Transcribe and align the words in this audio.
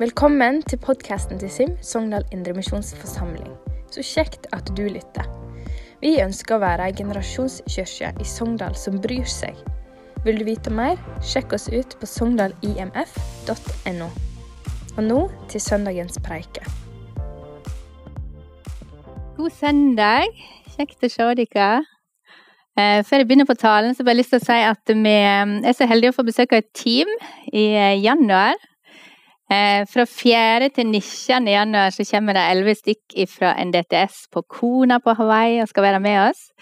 Velkommen 0.00 0.62
til 0.64 0.78
podkasten 0.80 1.36
til 1.36 1.50
SIM, 1.52 1.72
Sogndal 1.84 2.22
Indremisjonsforsamling. 2.32 3.50
Så 3.92 4.00
kjekt 4.00 4.46
at 4.56 4.70
du 4.72 4.86
lytter. 4.88 5.26
Vi 6.00 6.14
ønsker 6.24 6.56
å 6.56 6.62
være 6.62 6.86
ei 6.88 6.94
generasjonskirke 6.96 8.08
i 8.16 8.24
Sogndal 8.24 8.72
som 8.80 8.96
bryr 9.04 9.28
seg. 9.28 9.58
Vil 10.24 10.40
du 10.40 10.46
vite 10.46 10.72
mer, 10.72 10.96
sjekk 11.20 11.52
oss 11.52 11.68
ut 11.68 11.98
på 12.00 12.08
sogndalimf.no. 12.08 14.08
Og 14.94 15.02
nå 15.04 15.18
til 15.52 15.64
søndagens 15.66 16.16
preike. 16.24 16.64
God 19.36 19.52
søndag. 19.58 20.32
Kjekt 20.78 21.04
å 21.04 21.12
se 21.12 21.28
dere. 21.42 21.68
Eh, 22.72 23.04
før 23.04 23.20
jeg 23.20 23.28
begynner 23.28 23.52
på 23.52 23.60
talen, 23.60 23.92
så 23.92 24.00
har 24.00 24.14
jeg 24.14 24.22
lyst 24.22 24.32
til 24.32 24.40
å 24.40 24.48
si 24.48 24.58
at 24.72 24.96
vi 24.96 25.16
er 25.20 25.76
så 25.76 25.92
heldige 25.92 26.16
å 26.16 26.20
få 26.22 26.28
besøke 26.32 26.64
et 26.64 26.72
team 26.72 27.12
i 27.52 27.68
eh, 27.76 28.00
januar. 28.00 28.56
Eh, 29.50 29.82
fra 29.90 30.06
4. 30.06 30.68
til 30.70 30.86
19. 30.86 31.48
januar 31.50 31.90
så 31.90 32.04
kommer 32.06 32.36
det 32.36 32.46
elleve 32.52 32.76
stykk 32.78 33.16
fra 33.32 33.56
NDTS 33.58 34.28
på 34.30 34.44
Kona 34.46 35.00
på 35.02 35.14
Hawaii 35.18 35.58
og 35.62 35.68
skal 35.68 35.88
være 35.88 36.00
med 36.00 36.18
oss. 36.28 36.52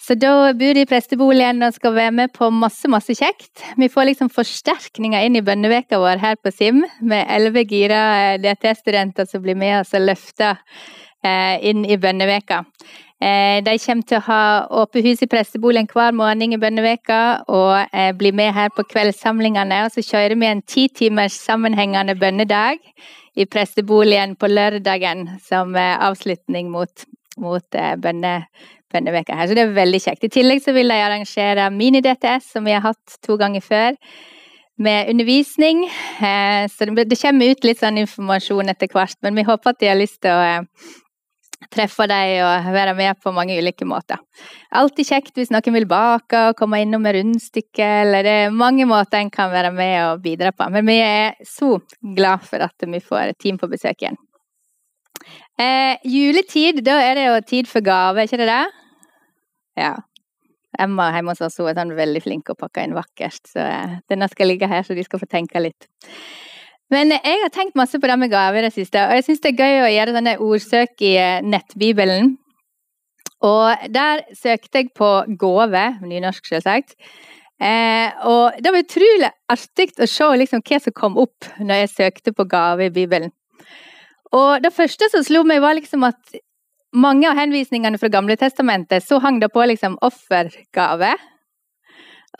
Så 0.00 0.16
da 0.18 0.32
bor 0.56 0.74
de 0.74 0.82
i 0.82 0.88
presteboligen 0.88 1.62
og 1.62 1.76
skal 1.76 1.94
være 1.94 2.14
med 2.16 2.32
på 2.34 2.48
masse, 2.50 2.88
masse 2.88 3.14
kjekt. 3.14 3.62
Vi 3.78 3.90
får 3.92 4.08
liksom 4.08 4.30
forsterkninger 4.32 5.28
inn 5.28 5.36
i 5.38 5.44
bønneveka 5.44 6.00
vår 6.00 6.22
her 6.22 6.40
på 6.40 6.50
SIM, 6.50 6.80
med 7.00 7.28
elleve 7.28 7.66
gira 7.68 8.38
DTS-studenter 8.40 9.28
som 9.28 9.44
blir 9.44 9.58
med 9.60 9.82
oss 9.82 9.92
og 9.94 10.08
løfter 10.08 10.56
inn 11.60 11.84
i 11.84 12.00
bønneveka. 12.00 12.62
Eh, 13.20 13.60
de 13.60 13.74
kommer 13.82 14.06
til 14.08 14.16
å 14.16 14.24
ha 14.30 14.42
åpent 14.80 15.04
hus 15.04 15.20
i 15.20 15.28
presteboligen 15.28 15.88
hver 15.92 16.14
morgen 16.16 16.54
i 16.54 16.58
bønneveka 16.60 17.44
og 17.52 17.90
bli 17.92 18.30
blir 18.30 18.36
med 18.38 18.54
her 18.56 18.70
på 18.72 18.86
kveldssamlingene. 18.88 19.82
Og 19.84 19.92
så 19.92 20.04
kjører 20.06 20.38
vi 20.40 20.48
en 20.48 20.62
ti 20.64 20.86
timers 20.88 21.36
sammenhengende 21.36 22.16
bønnedag 22.16 22.80
i 23.36 23.44
presteboligen 23.44 24.38
på 24.40 24.48
lørdagen 24.48 25.26
som 25.44 25.76
avslutning 25.76 26.70
mot, 26.72 27.04
mot 27.36 27.76
eh, 27.76 27.92
bønne, 28.00 28.34
bønneveka 28.90 29.36
her. 29.36 29.50
Så 29.50 29.58
det 29.58 29.66
er 29.66 29.76
veldig 29.76 30.00
kjekt. 30.00 30.24
I 30.24 30.32
tillegg 30.38 30.64
så 30.64 30.72
vil 30.72 30.88
de 30.88 30.96
arrangere 31.04 31.68
mini-DTS, 31.76 32.54
som 32.54 32.64
vi 32.64 32.72
har 32.72 32.86
hatt 32.88 33.20
to 33.26 33.36
ganger 33.36 33.60
før. 33.60 34.00
Med 34.80 35.10
undervisning. 35.12 35.84
Så 36.72 36.88
det 36.88 37.18
kommer 37.20 37.52
ut 37.52 37.66
litt 37.68 37.82
sånn 37.82 38.00
informasjon 38.00 38.72
etter 38.72 38.88
hvert, 38.88 39.18
men 39.20 39.36
vi 39.36 39.44
håper 39.44 39.74
at 39.74 39.80
de 39.82 39.90
har 39.92 39.98
lyst 40.00 40.22
til 40.24 40.32
å 40.32 40.62
treffe 41.68 42.06
dem 42.08 42.40
og 42.46 42.70
være 42.72 42.94
med 42.96 43.20
på 43.20 43.32
mange 43.36 43.58
ulike 43.60 43.84
måter. 43.88 44.20
Alltid 44.72 45.10
kjekt 45.10 45.36
hvis 45.36 45.52
noen 45.52 45.76
vil 45.76 45.86
bake 45.90 46.40
og 46.48 46.56
komme 46.58 46.80
innom 46.80 47.04
med 47.04 47.18
rundstykke, 47.18 47.90
eller 48.06 48.24
det 48.24 48.34
er 48.46 48.56
mange 48.56 48.86
måter 48.88 49.20
en 49.20 49.32
kan 49.34 49.52
være 49.52 49.72
med 49.76 49.94
og 50.06 50.24
bidra 50.24 50.54
på. 50.56 50.70
Men 50.72 50.88
vi 50.88 50.98
er 51.04 51.36
så 51.46 51.76
glad 52.16 52.46
for 52.48 52.64
at 52.64 52.88
vi 52.88 53.02
får 53.04 53.34
et 53.34 53.40
team 53.40 53.60
på 53.60 53.68
besøk 53.70 54.00
igjen. 54.00 54.18
Eh, 55.60 56.00
juletid, 56.08 56.80
da 56.86 56.96
er 57.04 57.18
det 57.18 57.26
jo 57.26 57.40
tid 57.44 57.68
for 57.68 57.84
gave, 57.84 58.24
ikke 58.24 58.40
det 58.40 58.48
det? 58.48 58.62
Ja. 59.80 59.94
Emma 60.80 61.10
hjemme 61.12 61.34
hos 61.34 61.42
oss 61.44 61.58
er 61.60 61.76
sånn 61.76 61.92
veldig 61.98 62.22
flink 62.24 62.52
å 62.52 62.56
pakke 62.56 62.86
inn 62.86 62.96
vakkert, 62.96 63.42
så 63.50 63.66
eh, 63.66 63.98
denne 64.08 64.30
skal 64.32 64.48
ligge 64.48 64.70
her 64.70 64.86
så 64.86 64.96
de 64.96 65.04
skal 65.04 65.20
få 65.20 65.28
tenke 65.28 65.60
litt. 65.60 65.90
Men 66.90 67.14
jeg 67.14 67.42
har 67.44 67.52
tenkt 67.54 67.78
masse 67.78 67.98
på 68.02 68.08
det 68.10 68.18
med 68.18 68.32
gaver 68.32 68.64
i 68.64 68.66
det 68.66 68.74
siste, 68.74 68.98
og 69.06 69.14
jeg 69.14 69.26
syns 69.28 69.42
det 69.44 69.52
er 69.52 69.60
gøy 69.62 69.82
å 69.84 69.90
gjøre 69.94 70.14
sånne 70.16 70.38
ordsøk 70.42 71.04
i 71.06 71.12
eh, 71.22 71.42
nettbibelen. 71.46 72.32
Og 73.46 73.90
der 73.94 74.24
søkte 74.36 74.82
jeg 74.82 74.90
på 74.98 75.10
gåve, 75.40 75.84
nynorsk 76.02 76.50
selvsagt. 76.50 76.96
Eh, 77.60 78.10
og 78.28 78.58
det 78.58 78.72
var 78.72 78.82
utrolig 78.82 79.30
artig 79.52 79.90
å 80.00 80.08
se 80.08 80.28
liksom 80.42 80.64
hva 80.66 80.80
som 80.80 80.96
kom 80.96 81.18
opp 81.20 81.48
når 81.60 81.84
jeg 81.84 81.92
søkte 81.94 82.34
på 82.36 82.48
gave 82.50 82.88
i 82.88 82.94
Bibelen. 82.94 83.32
Og 84.36 84.62
det 84.62 84.72
første 84.74 85.08
som 85.12 85.24
slo 85.26 85.42
meg, 85.46 85.62
var 85.62 85.76
liksom 85.78 86.04
at 86.08 86.40
mange 86.96 87.28
av 87.30 87.38
henvisningene 87.38 87.98
fra 88.02 88.10
Gamle 88.10 88.36
testamentet, 88.38 89.04
så 89.06 89.20
hang 89.22 89.38
det 89.42 89.50
på 89.54 89.62
liksom 89.66 89.98
offergave. 90.02 91.14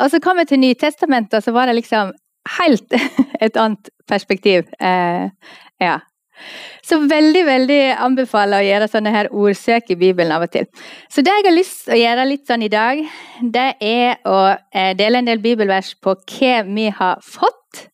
Og 0.01 0.11
så 0.11 0.21
kom 0.23 0.41
jeg 0.41 0.51
til 0.51 0.63
Nytestamentet, 0.63 1.39
og 1.39 1.45
så 1.45 1.55
var 1.55 1.69
det 1.69 1.79
liksom 1.79 2.13
helt 2.59 2.95
et 3.45 3.57
annet 3.57 3.91
perspektiv. 4.09 4.71
Eh, 4.81 5.29
ja. 5.81 5.99
Så 6.83 6.97
veldig, 7.05 7.43
veldig 7.45 7.81
anbefaler 8.01 8.63
å 8.63 8.67
gjøre 8.67 8.89
sånne 8.89 9.13
her 9.13 9.29
ordsøk 9.37 9.93
i 9.93 9.99
Bibelen 10.01 10.33
av 10.33 10.47
og 10.47 10.53
til. 10.55 10.69
Så 11.13 11.23
det 11.25 11.35
jeg 11.37 11.47
har 11.47 11.55
lyst 11.55 11.83
til 11.85 11.97
å 11.97 12.01
gjøre 12.01 12.29
litt 12.31 12.47
sånn 12.49 12.65
i 12.65 12.71
dag, 12.73 13.03
det 13.43 13.67
er 13.85 14.17
å 14.29 14.39
eh, 14.73 14.95
dele 14.99 15.21
en 15.21 15.29
del 15.29 15.43
bibelvers 15.45 15.93
på 16.01 16.17
hva 16.17 16.55
vi 16.71 16.89
har 16.97 17.21
fått. 17.25 17.85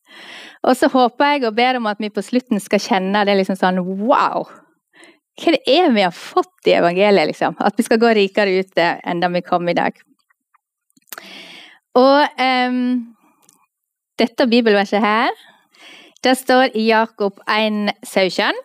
Og 0.66 0.74
så 0.78 0.90
håper 0.90 1.34
jeg 1.34 1.44
og 1.46 1.58
ber 1.58 1.78
om 1.78 1.90
at 1.90 2.00
vi 2.02 2.10
på 2.10 2.24
slutten 2.24 2.62
skal 2.62 2.82
kjenne 2.82 3.26
det 3.26 3.36
liksom 3.38 3.58
sånn 3.58 3.82
wow! 4.06 4.46
Hva 5.36 5.52
det 5.52 5.60
er 5.68 5.90
vi 5.92 6.06
har 6.06 6.14
fått 6.16 6.70
i 6.70 6.78
evangeliet, 6.78 7.28
liksom? 7.28 7.58
At 7.60 7.76
vi 7.76 7.84
skal 7.84 8.00
gå 8.00 8.14
rikere 8.16 8.62
ut 8.62 8.78
enn 8.80 9.20
da 9.20 9.28
vi 9.34 9.44
kom 9.44 9.68
i 9.68 9.76
dag. 9.76 9.98
Og 11.96 12.40
um, 12.40 12.80
dette 14.18 14.46
bibelverset 14.48 15.02
her, 15.02 15.34
det 16.24 16.36
står 16.38 16.74
i 16.74 16.88
Jakob 16.88 17.38
1,17. 17.50 18.56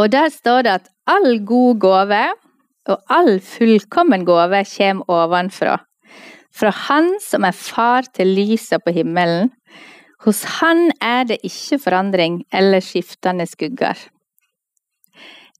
Og 0.00 0.10
der 0.12 0.30
står 0.32 0.64
det 0.66 0.72
at 0.78 0.88
all 1.06 1.44
god 1.46 1.80
gave 1.82 2.22
og 2.90 3.00
all 3.12 3.38
fullkommen 3.40 4.24
gave 4.26 4.64
kommer 4.76 5.10
ovenfra. 5.10 5.78
Fra 6.54 6.70
Han 6.88 7.16
som 7.20 7.44
er 7.44 7.56
far 7.56 8.06
til 8.14 8.34
lyset 8.36 8.82
på 8.84 8.92
himmelen. 8.94 9.50
Hos 10.24 10.44
Han 10.60 10.90
er 11.02 11.24
det 11.28 11.38
ikke 11.44 11.78
forandring 11.82 12.44
eller 12.52 12.80
skiftende 12.80 13.46
skugger. 13.46 13.98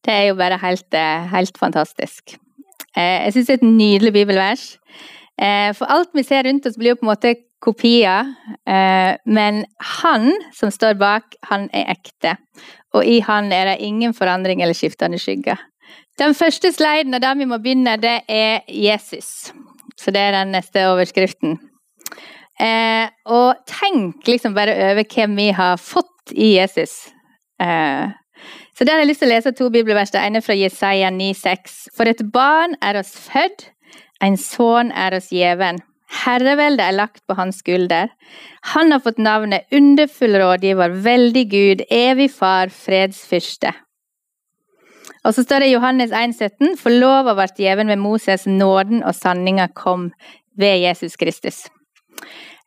Det 0.05 0.13
er 0.13 0.27
jo 0.29 0.35
bare 0.35 0.59
helt, 0.61 0.95
eh, 0.95 1.29
helt 1.33 1.59
fantastisk. 1.59 2.37
Eh, 2.97 3.25
jeg 3.25 3.33
syns 3.33 3.47
det 3.47 3.55
er 3.55 3.67
et 3.67 3.77
nydelig 3.77 4.13
bibelvers. 4.13 4.79
Eh, 5.39 5.73
for 5.75 5.87
alt 5.91 6.11
vi 6.15 6.23
ser 6.23 6.45
rundt 6.45 6.67
oss, 6.67 6.77
blir 6.77 6.95
jo 6.95 7.01
på 7.01 7.07
en 7.07 7.13
måte 7.15 7.35
kopier. 7.65 8.35
Eh, 8.69 9.17
men 9.25 9.65
han 10.01 10.33
som 10.53 10.73
står 10.73 10.99
bak, 11.01 11.37
han 11.49 11.69
er 11.73 11.95
ekte. 11.95 12.37
Og 12.95 13.07
i 13.09 13.21
han 13.25 13.53
er 13.53 13.73
det 13.73 13.85
ingen 13.87 14.15
forandring 14.17 14.63
eller 14.63 14.77
skiftende 14.77 15.21
skygger. 15.21 15.61
Den 16.21 16.35
første 16.39 16.71
sliden 16.73 17.17
og 17.17 17.23
der 17.25 17.39
vi 17.39 17.49
må 17.51 17.59
begynne, 17.63 17.97
det 17.99 18.21
er 18.31 18.61
Jesus. 18.71 19.53
Så 19.99 20.13
det 20.15 20.21
er 20.21 20.37
den 20.37 20.53
neste 20.55 20.85
overskriften. 20.91 21.59
Eh, 22.61 23.09
og 23.27 23.65
tenk 23.67 24.29
liksom 24.29 24.55
bare 24.55 24.77
over 24.93 25.07
hvem 25.11 25.35
vi 25.39 25.49
har 25.57 25.81
fått 25.81 26.35
i 26.35 26.55
Jesus. 26.55 27.09
Eh, 27.63 28.13
så 28.75 28.85
der 28.85 28.97
har 28.97 29.05
jeg 29.05 29.11
lyst 29.11 29.23
til 29.23 29.31
å 29.31 29.35
lese 29.35 29.55
to 29.55 29.71
bibelvers. 29.75 30.13
Det 30.15 30.23
ene 30.23 30.43
fra 30.43 30.55
Jesaja 30.59 31.11
9,6. 31.15 31.75
For 31.95 32.11
et 32.11 32.23
barn 32.35 32.75
er 32.83 32.99
oss 32.99 33.15
født, 33.27 33.69
en 34.23 34.39
sønn 34.41 34.91
er 34.95 35.15
oss 35.19 35.31
gjeven. 35.35 35.83
Herreveldet 36.15 36.85
er 36.85 36.97
lagt 36.97 37.23
på 37.27 37.37
hans 37.39 37.59
skulder. 37.63 38.13
Han 38.75 38.95
har 38.95 39.03
fått 39.03 39.19
navnet 39.19 39.67
Underfull 39.75 40.39
rådgiver, 40.41 40.95
veldig 41.05 41.45
Gud, 41.51 41.85
evig 41.91 42.31
far, 42.33 42.71
fredsfyrste. 42.73 43.73
Og 45.25 45.35
så 45.35 45.45
står 45.45 45.65
det 45.65 45.71
i 45.71 45.75
Johannes 45.75 46.13
1,17.: 46.13 46.77
For 46.81 46.93
lova 46.93 47.35
ble 47.37 47.49
gjeven 47.59 47.91
ved 47.93 48.01
Moses, 48.01 48.47
nåden 48.47 49.03
og 49.03 49.17
sanninga 49.17 49.71
kom 49.75 50.11
ved 50.57 50.85
Jesus 50.85 51.17
Kristus. 51.17 51.65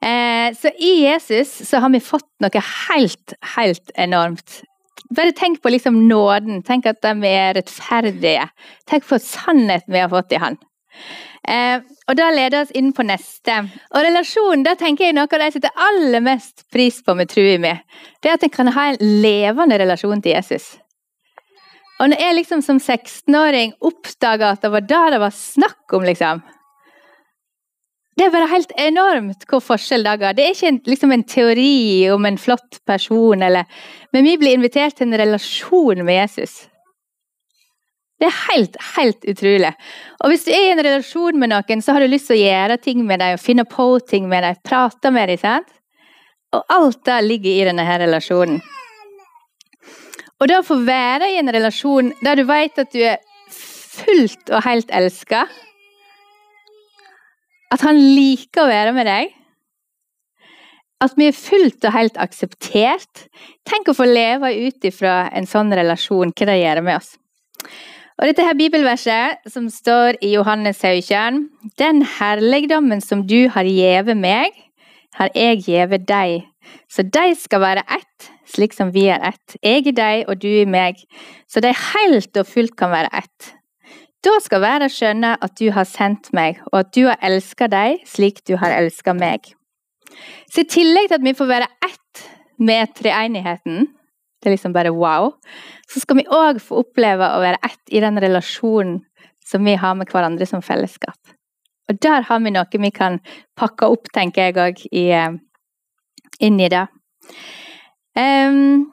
Eh, 0.02 0.54
så 0.58 0.70
i 0.78 0.94
Jesus 1.06 1.54
så 1.70 1.82
har 1.82 1.94
vi 1.94 2.02
fått 2.04 2.30
noe 2.44 2.64
helt, 2.90 3.38
helt 3.56 3.94
enormt. 3.98 4.62
Bare 5.16 5.32
tenk 5.32 5.62
på 5.64 5.72
liksom 5.72 6.04
nåden. 6.10 6.62
Tenk 6.68 6.90
at 6.90 7.06
vi 7.22 7.30
er 7.32 7.56
rettferdige. 7.58 8.50
Tenk 8.90 9.08
på 9.08 9.20
sannheten 9.22 9.94
vi 9.94 10.04
har 10.04 10.12
fått 10.12 10.36
i 10.36 10.42
Han. 10.42 10.58
Eh, 11.48 11.84
og 12.08 12.18
det 12.18 12.26
leder 12.34 12.64
oss 12.64 12.74
inn 12.76 12.90
på 12.96 13.06
neste. 13.08 13.60
Og 13.94 14.04
relasjonen, 14.04 14.66
da 14.66 14.76
tenker 14.80 15.08
jeg 15.08 15.18
noe 15.18 15.28
av 15.28 15.38
det 15.38 15.52
jeg 15.52 15.58
setter 15.60 15.86
aller 15.90 16.24
mest 16.24 16.66
pris 16.74 17.00
på 17.04 17.16
med 17.18 17.32
trua 17.32 17.60
mi, 17.62 17.76
det 18.22 18.32
er 18.32 18.40
at 18.40 18.46
en 18.48 18.54
kan 18.54 18.74
ha 18.76 18.90
en 18.92 19.00
levende 19.24 19.80
relasjon 19.80 20.24
til 20.24 20.36
Jesus. 20.36 20.76
Og 21.98 22.12
når 22.12 22.22
jeg 22.22 22.38
liksom 22.38 22.62
som 22.62 22.78
16-åring 22.78 23.74
oppdaga 23.82 24.54
at 24.54 24.62
det 24.62 24.72
var 24.74 24.86
det 24.86 25.02
det 25.16 25.24
var 25.24 25.34
snakk 25.34 25.98
om, 25.98 26.06
liksom 26.06 26.44
Det 28.18 28.26
er 28.26 28.34
bare 28.34 28.50
helt 28.50 28.72
enormt 28.82 29.46
hvor 29.46 29.62
forskjell 29.62 30.06
det 30.06 30.16
ga. 30.18 30.32
Det 30.34 30.44
er 30.44 30.56
ikke 30.56 30.70
en, 30.72 30.80
liksom 30.90 31.12
en 31.14 31.24
teori 31.24 32.10
om 32.10 32.26
en 32.26 32.38
flott 32.38 32.80
person, 32.86 33.44
eller 33.44 33.66
Men 34.14 34.24
vi 34.24 34.38
blir 34.38 34.58
invitert 34.58 34.98
til 34.98 35.08
en 35.08 35.20
relasjon 35.20 36.02
med 36.06 36.16
Jesus. 36.16 36.68
Det 38.18 38.26
er 38.26 38.38
helt, 38.48 38.78
helt 38.96 39.26
utrolig. 39.30 39.74
Og 40.24 40.32
hvis 40.32 40.48
du 40.48 40.52
er 40.52 40.64
i 40.64 40.72
en 40.74 40.82
relasjon 40.82 41.38
med 41.38 41.52
noen, 41.52 41.84
så 41.86 41.94
har 41.94 42.02
du 42.02 42.10
lyst 42.10 42.32
til 42.32 42.40
å 42.40 42.46
gjøre 42.48 42.80
ting 42.82 43.04
med 43.06 43.22
dem, 43.22 43.38
finne 43.38 43.66
på 43.70 43.92
ting 44.10 44.26
med 44.30 44.42
dem, 44.46 44.58
prate 44.66 45.12
med 45.14 45.30
dem. 45.30 45.38
sant? 45.42 45.70
Og 46.56 46.64
alt 46.74 47.04
det 47.06 47.20
ligger 47.28 47.52
i 47.52 47.68
denne 47.70 47.86
her 47.86 48.02
relasjonen. 48.02 48.62
Og 50.38 50.50
det 50.50 50.60
å 50.60 50.66
få 50.66 50.80
være 50.86 51.32
i 51.34 51.40
en 51.40 51.50
relasjon 51.54 52.12
der 52.22 52.38
du 52.38 52.46
vet 52.50 52.78
at 52.82 52.94
du 52.94 53.02
er 53.02 53.22
fullt 53.54 54.52
og 54.54 54.62
helt 54.68 54.92
elska 54.94 55.48
At 57.74 57.82
han 57.82 57.98
liker 57.98 58.64
å 58.64 58.70
være 58.70 58.94
med 58.94 59.10
deg 59.10 59.34
At 61.02 61.18
vi 61.18 61.30
er 61.30 61.36
fullt 61.36 61.86
og 61.90 61.94
helt 61.94 62.16
akseptert. 62.22 63.26
Tenk 63.66 63.90
å 63.90 63.98
få 63.98 64.06
leve 64.10 64.54
ut 64.68 64.86
ifra 64.88 65.28
en 65.34 65.50
sånn 65.50 65.74
relasjon, 65.74 66.32
hva 66.34 66.48
det 66.50 66.62
gjør 66.62 66.82
med 66.86 67.02
oss. 67.02 67.12
Og 68.18 68.26
dette 68.26 68.42
her 68.42 68.56
bibelverset 68.58 69.44
som 69.54 69.68
står 69.70 70.18
i 70.26 70.32
Johannes 70.34 70.80
17, 70.82 71.44
den 71.78 72.00
herligdommen 72.18 73.02
som 73.04 73.22
du 73.30 73.46
har 73.54 73.68
gjeve 73.70 74.16
meg, 74.18 74.56
har 75.18 75.30
jeg 75.38 75.60
gjeve 75.68 76.00
deg, 76.02 76.48
så 76.90 77.06
de 77.06 77.28
skal 77.38 77.62
være 77.62 77.84
ett, 77.94 78.30
slik 78.50 78.74
som 78.74 78.90
vi 78.96 79.06
er 79.14 79.22
ett. 79.30 79.58
Jeg 79.62 79.86
i 79.86 79.94
deg 79.94 80.26
og 80.26 80.42
du 80.42 80.50
i 80.50 80.66
meg, 80.66 80.98
så 81.46 81.62
de 81.62 81.70
helt 81.74 82.42
og 82.42 82.50
fullt 82.50 82.74
kan 82.80 82.90
være 82.94 83.14
ett. 83.22 83.52
Da 84.26 84.34
skal 84.42 84.64
verden 84.66 84.90
skjønne 84.90 85.36
at 85.38 85.54
du 85.62 85.70
har 85.76 85.86
sendt 85.86 86.32
meg, 86.34 86.58
og 86.72 86.80
at 86.82 86.90
du 86.98 87.04
har 87.06 87.22
elsket 87.22 87.70
dem 87.76 88.02
slik 88.10 88.42
du 88.50 88.56
har 88.58 88.74
elsket 88.80 89.20
meg. 89.20 89.54
Så 90.50 90.66
i 90.66 90.72
tillegg 90.74 91.12
til 91.12 91.20
at 91.20 91.28
vi 91.28 91.38
får 91.38 91.54
være 91.54 91.70
ett 91.86 92.26
med 92.58 92.98
treenigheten, 92.98 93.92
det 94.48 94.54
er 94.54 94.56
liksom 94.56 94.76
bare 94.76 94.94
wow, 94.96 95.34
så 95.92 96.00
skal 96.00 96.22
vi 96.22 96.24
òg 96.32 96.62
få 96.64 96.80
oppleve 96.86 97.28
å 97.36 97.42
være 97.44 97.60
ett 97.68 97.92
i 97.92 98.00
den 98.00 98.20
relasjonen 98.24 99.02
som 99.44 99.68
vi 99.68 99.74
har 99.76 99.96
med 100.00 100.08
hverandre 100.12 100.48
som 100.48 100.64
fellesskap. 100.64 101.20
Og 101.92 102.00
der 102.04 102.24
har 102.28 102.40
vi 102.44 102.52
noe 102.56 102.80
vi 102.84 102.92
kan 102.92 103.20
pakke 103.60 103.88
opp, 103.92 104.08
tenker 104.16 104.48
jeg 104.48 104.56
òg, 104.60 104.86
eh, 104.92 105.36
inn 106.40 106.60
i 106.60 106.70
det. 106.72 106.86
Um, 108.16 108.88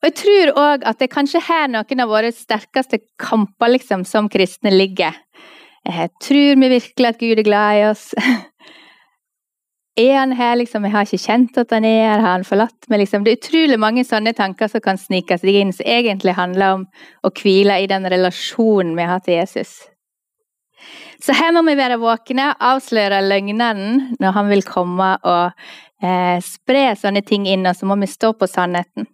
og 0.00 0.08
jeg 0.08 0.16
tror 0.22 0.52
òg 0.56 0.84
at 0.88 0.98
det 0.98 1.08
er 1.08 1.14
kanskje 1.14 1.44
her 1.44 1.68
noen 1.68 2.00
av 2.00 2.08
våre 2.08 2.32
sterkeste 2.32 3.00
kamper 3.20 3.74
liksom, 3.76 4.04
som 4.08 4.28
kristne 4.32 4.72
ligger. 4.72 5.16
Jeg 5.84 6.10
tror 6.24 6.60
vi 6.60 6.72
virkelig 6.72 7.08
at 7.08 7.20
Gud 7.20 7.38
er 7.38 7.44
glad 7.44 7.80
i 7.80 7.84
oss? 7.90 8.14
Er 9.98 10.14
han 10.14 10.32
her, 10.38 10.54
liksom? 10.60 10.84
Jeg 10.86 10.94
har 10.94 11.06
ikke 11.08 11.24
kjent 11.24 11.58
at 11.58 11.72
han 11.74 11.84
er 11.88 12.04
her. 12.04 12.22
Har 12.22 12.36
han 12.36 12.46
forlatt 12.46 12.86
meg, 12.90 13.02
liksom? 13.02 13.24
Det 13.26 13.32
er 13.32 13.40
utrolig 13.40 13.78
mange 13.82 14.04
sånne 14.06 14.32
tanker 14.36 14.70
som 14.70 14.82
kan 14.84 15.00
snike 15.00 15.40
seg 15.40 15.58
inn, 15.58 15.74
som 15.74 15.88
egentlig 15.90 16.36
handler 16.38 16.76
om 16.76 16.84
å 17.26 17.32
hvile 17.34 17.80
i 17.82 17.88
den 17.90 18.06
relasjonen 18.06 18.94
vi 18.98 19.08
har 19.10 19.24
til 19.24 19.40
Jesus. 19.40 19.80
Så 21.18 21.34
her 21.34 21.50
må 21.54 21.64
vi 21.66 21.74
være 21.78 21.98
våkne, 21.98 22.52
avsløre 22.62 23.24
løgneren 23.26 24.14
når 24.22 24.34
han 24.36 24.50
vil 24.52 24.62
komme 24.62 25.16
og 25.26 25.64
eh, 25.98 26.38
spre 26.46 26.92
sånne 26.98 27.24
ting 27.26 27.48
inn, 27.50 27.66
og 27.66 27.74
så 27.74 27.88
må 27.90 27.98
vi 27.98 28.10
stå 28.10 28.36
på 28.38 28.46
sannheten. 28.46 29.08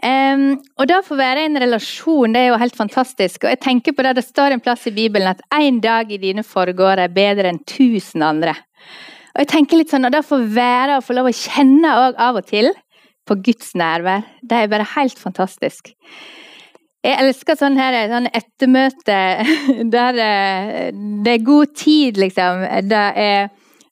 Um, 0.00 0.54
og 0.80 0.86
da 0.88 1.02
få 1.04 1.16
være 1.18 1.42
i 1.42 1.48
en 1.50 1.60
relasjon, 1.60 2.32
det 2.32 2.40
er 2.40 2.52
jo 2.52 2.60
helt 2.60 2.76
fantastisk. 2.76 3.44
Og 3.44 3.52
jeg 3.52 3.60
tenker 3.64 3.96
på 3.96 4.04
det, 4.04 4.14
det 4.16 4.24
står 4.24 4.56
en 4.56 4.62
plass 4.64 4.86
i 4.88 4.94
Bibelen 4.96 5.28
at 5.32 5.40
én 5.56 5.80
dag 5.80 6.12
i 6.12 6.20
dine 6.20 6.44
forgårder 6.44 7.04
er 7.04 7.16
bedre 7.16 7.52
enn 7.52 7.60
tusen 7.68 8.24
andre. 8.24 8.54
Og 9.34 9.42
jeg 9.42 9.50
tenker 9.52 9.80
litt 9.80 9.92
sånn, 9.92 10.06
og 10.08 10.14
det 10.14 10.24
få 10.26 10.40
være 10.54 10.98
og 10.98 11.06
få 11.06 11.16
lov 11.16 11.30
å 11.30 11.36
kjenne 11.36 11.94
òg 12.06 12.20
av 12.20 12.40
og 12.40 12.48
til 12.50 12.72
på 13.28 13.36
Guds 13.46 13.74
nærvær, 13.78 14.24
det 14.42 14.56
er 14.58 14.70
bare 14.72 14.88
helt 14.96 15.18
fantastisk. 15.20 15.92
Jeg 17.00 17.16
elsker 17.16 17.56
sånn 17.56 17.78
her 17.80 17.96
sånn 18.10 18.28
ettermøte 18.28 19.18
der 19.94 20.18
eh, 20.20 20.90
det 21.24 21.36
er 21.36 21.46
god 21.46 21.72
tid, 21.78 22.20
liksom. 22.20 22.66
Det 22.90 23.06
er 23.24 23.48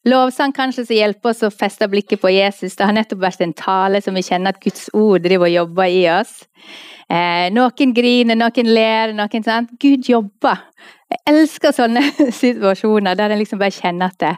Lovsang 0.08 0.52
kanskje 0.54 0.84
som 0.86 0.96
hjelper 0.96 1.32
oss 1.32 1.42
å 1.44 1.50
feste 1.52 1.88
blikket 1.90 2.20
på 2.22 2.30
Jesus. 2.32 2.76
Det 2.78 2.86
har 2.86 2.94
nettopp 2.96 3.20
vært 3.24 3.42
en 3.44 3.54
tale 3.56 4.00
som 4.04 4.16
vi 4.16 4.22
kjenner 4.24 4.54
at 4.54 4.60
Guds 4.62 4.86
ord 4.96 5.24
driver 5.24 5.48
og 5.48 5.56
jobber 5.56 5.90
i 5.90 6.04
oss. 6.12 6.36
Eh, 7.08 7.48
noen 7.52 7.92
griner, 7.96 8.38
noen 8.38 8.70
ler, 8.70 9.12
noen 9.16 9.44
sånn. 9.44 9.68
Gud 9.80 10.08
jobber. 10.08 10.62
Jeg 11.08 11.20
elsker 11.32 11.74
sånne 11.76 12.04
situasjoner 12.42 13.18
der 13.18 13.34
en 13.34 13.42
liksom 13.42 13.60
bare 13.60 13.74
kjenner 13.74 14.12
at 14.12 14.20
det, 14.22 14.34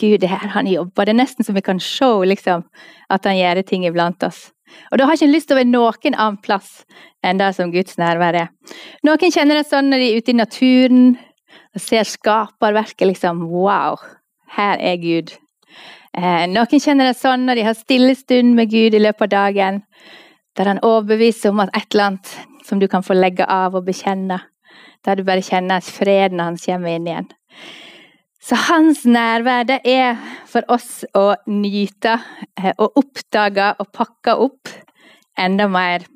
Gud, 0.00 0.20
det 0.22 0.30
her 0.32 0.54
han 0.54 0.68
jobber. 0.70 1.06
Det 1.06 1.14
er 1.14 1.20
nesten 1.22 1.46
så 1.46 1.54
vi 1.56 1.64
kan 1.64 1.80
se 1.82 2.10
liksom, 2.32 2.64
at 3.10 3.28
han 3.28 3.38
gjør 3.38 3.62
ting 3.68 3.86
iblant 3.88 4.22
oss. 4.26 4.50
Og 4.90 4.98
da 4.98 5.06
har 5.06 5.18
jeg 5.18 5.26
ikke 5.26 5.34
lyst 5.34 5.50
til 5.50 5.56
å 5.56 5.60
være 5.60 5.72
noen 5.72 6.14
annen 6.14 6.38
plass 6.44 6.84
enn 7.26 7.40
det 7.40 7.50
som 7.56 7.72
Guds 7.74 7.98
nærvær 7.98 8.38
er. 8.38 8.52
Noen 9.06 9.34
kjenner 9.34 9.60
det 9.60 9.66
sånn 9.68 9.90
når 9.90 10.02
de 10.02 10.08
er 10.08 10.22
ute 10.22 10.32
i 10.32 10.38
naturen 10.38 11.04
og 11.74 11.82
ser 11.82 12.06
skaperverket, 12.06 13.06
liksom. 13.10 13.44
Wow! 13.50 13.98
her 14.56 14.78
er 14.80 14.98
Gud. 15.00 15.34
Eh, 16.16 16.46
noen 16.50 16.82
kjenner 16.82 17.10
det 17.10 17.18
sånn 17.18 17.46
når 17.46 17.60
de 17.60 17.66
har 17.68 17.78
stille 17.78 18.14
stund 18.18 18.56
med 18.58 18.72
Gud 18.72 18.96
i 18.96 19.02
løpet 19.02 19.28
av 19.28 19.34
dagen, 19.36 19.82
der 20.58 20.72
han 20.72 20.82
overbeviser 20.86 21.54
om 21.54 21.62
at 21.62 21.74
et 21.76 21.86
eller 21.94 22.10
annet 22.10 22.32
som 22.66 22.80
du 22.82 22.88
kan 22.90 23.06
få 23.06 23.14
legge 23.16 23.46
av 23.46 23.76
og 23.78 23.86
bekjenne, 23.86 24.40
der 25.06 25.16
du 25.16 25.24
bare 25.26 25.44
kjenner 25.44 25.80
at 25.80 25.86
freden 25.88 26.42
hans 26.42 26.66
kommer 26.66 26.96
inn 26.96 27.06
igjen. 27.08 27.30
Så 28.40 28.56
hans 28.56 29.04
nærvær, 29.04 29.66
det 29.68 29.80
er 29.84 30.16
for 30.48 30.64
oss 30.72 31.02
å 31.16 31.34
nyte 31.50 32.16
eh, 32.56 32.72
og 32.72 32.96
oppdage 33.02 33.66
og 33.76 33.90
pakke 33.92 34.36
opp 34.46 34.70
enda 35.40 35.66
mer, 35.68 36.06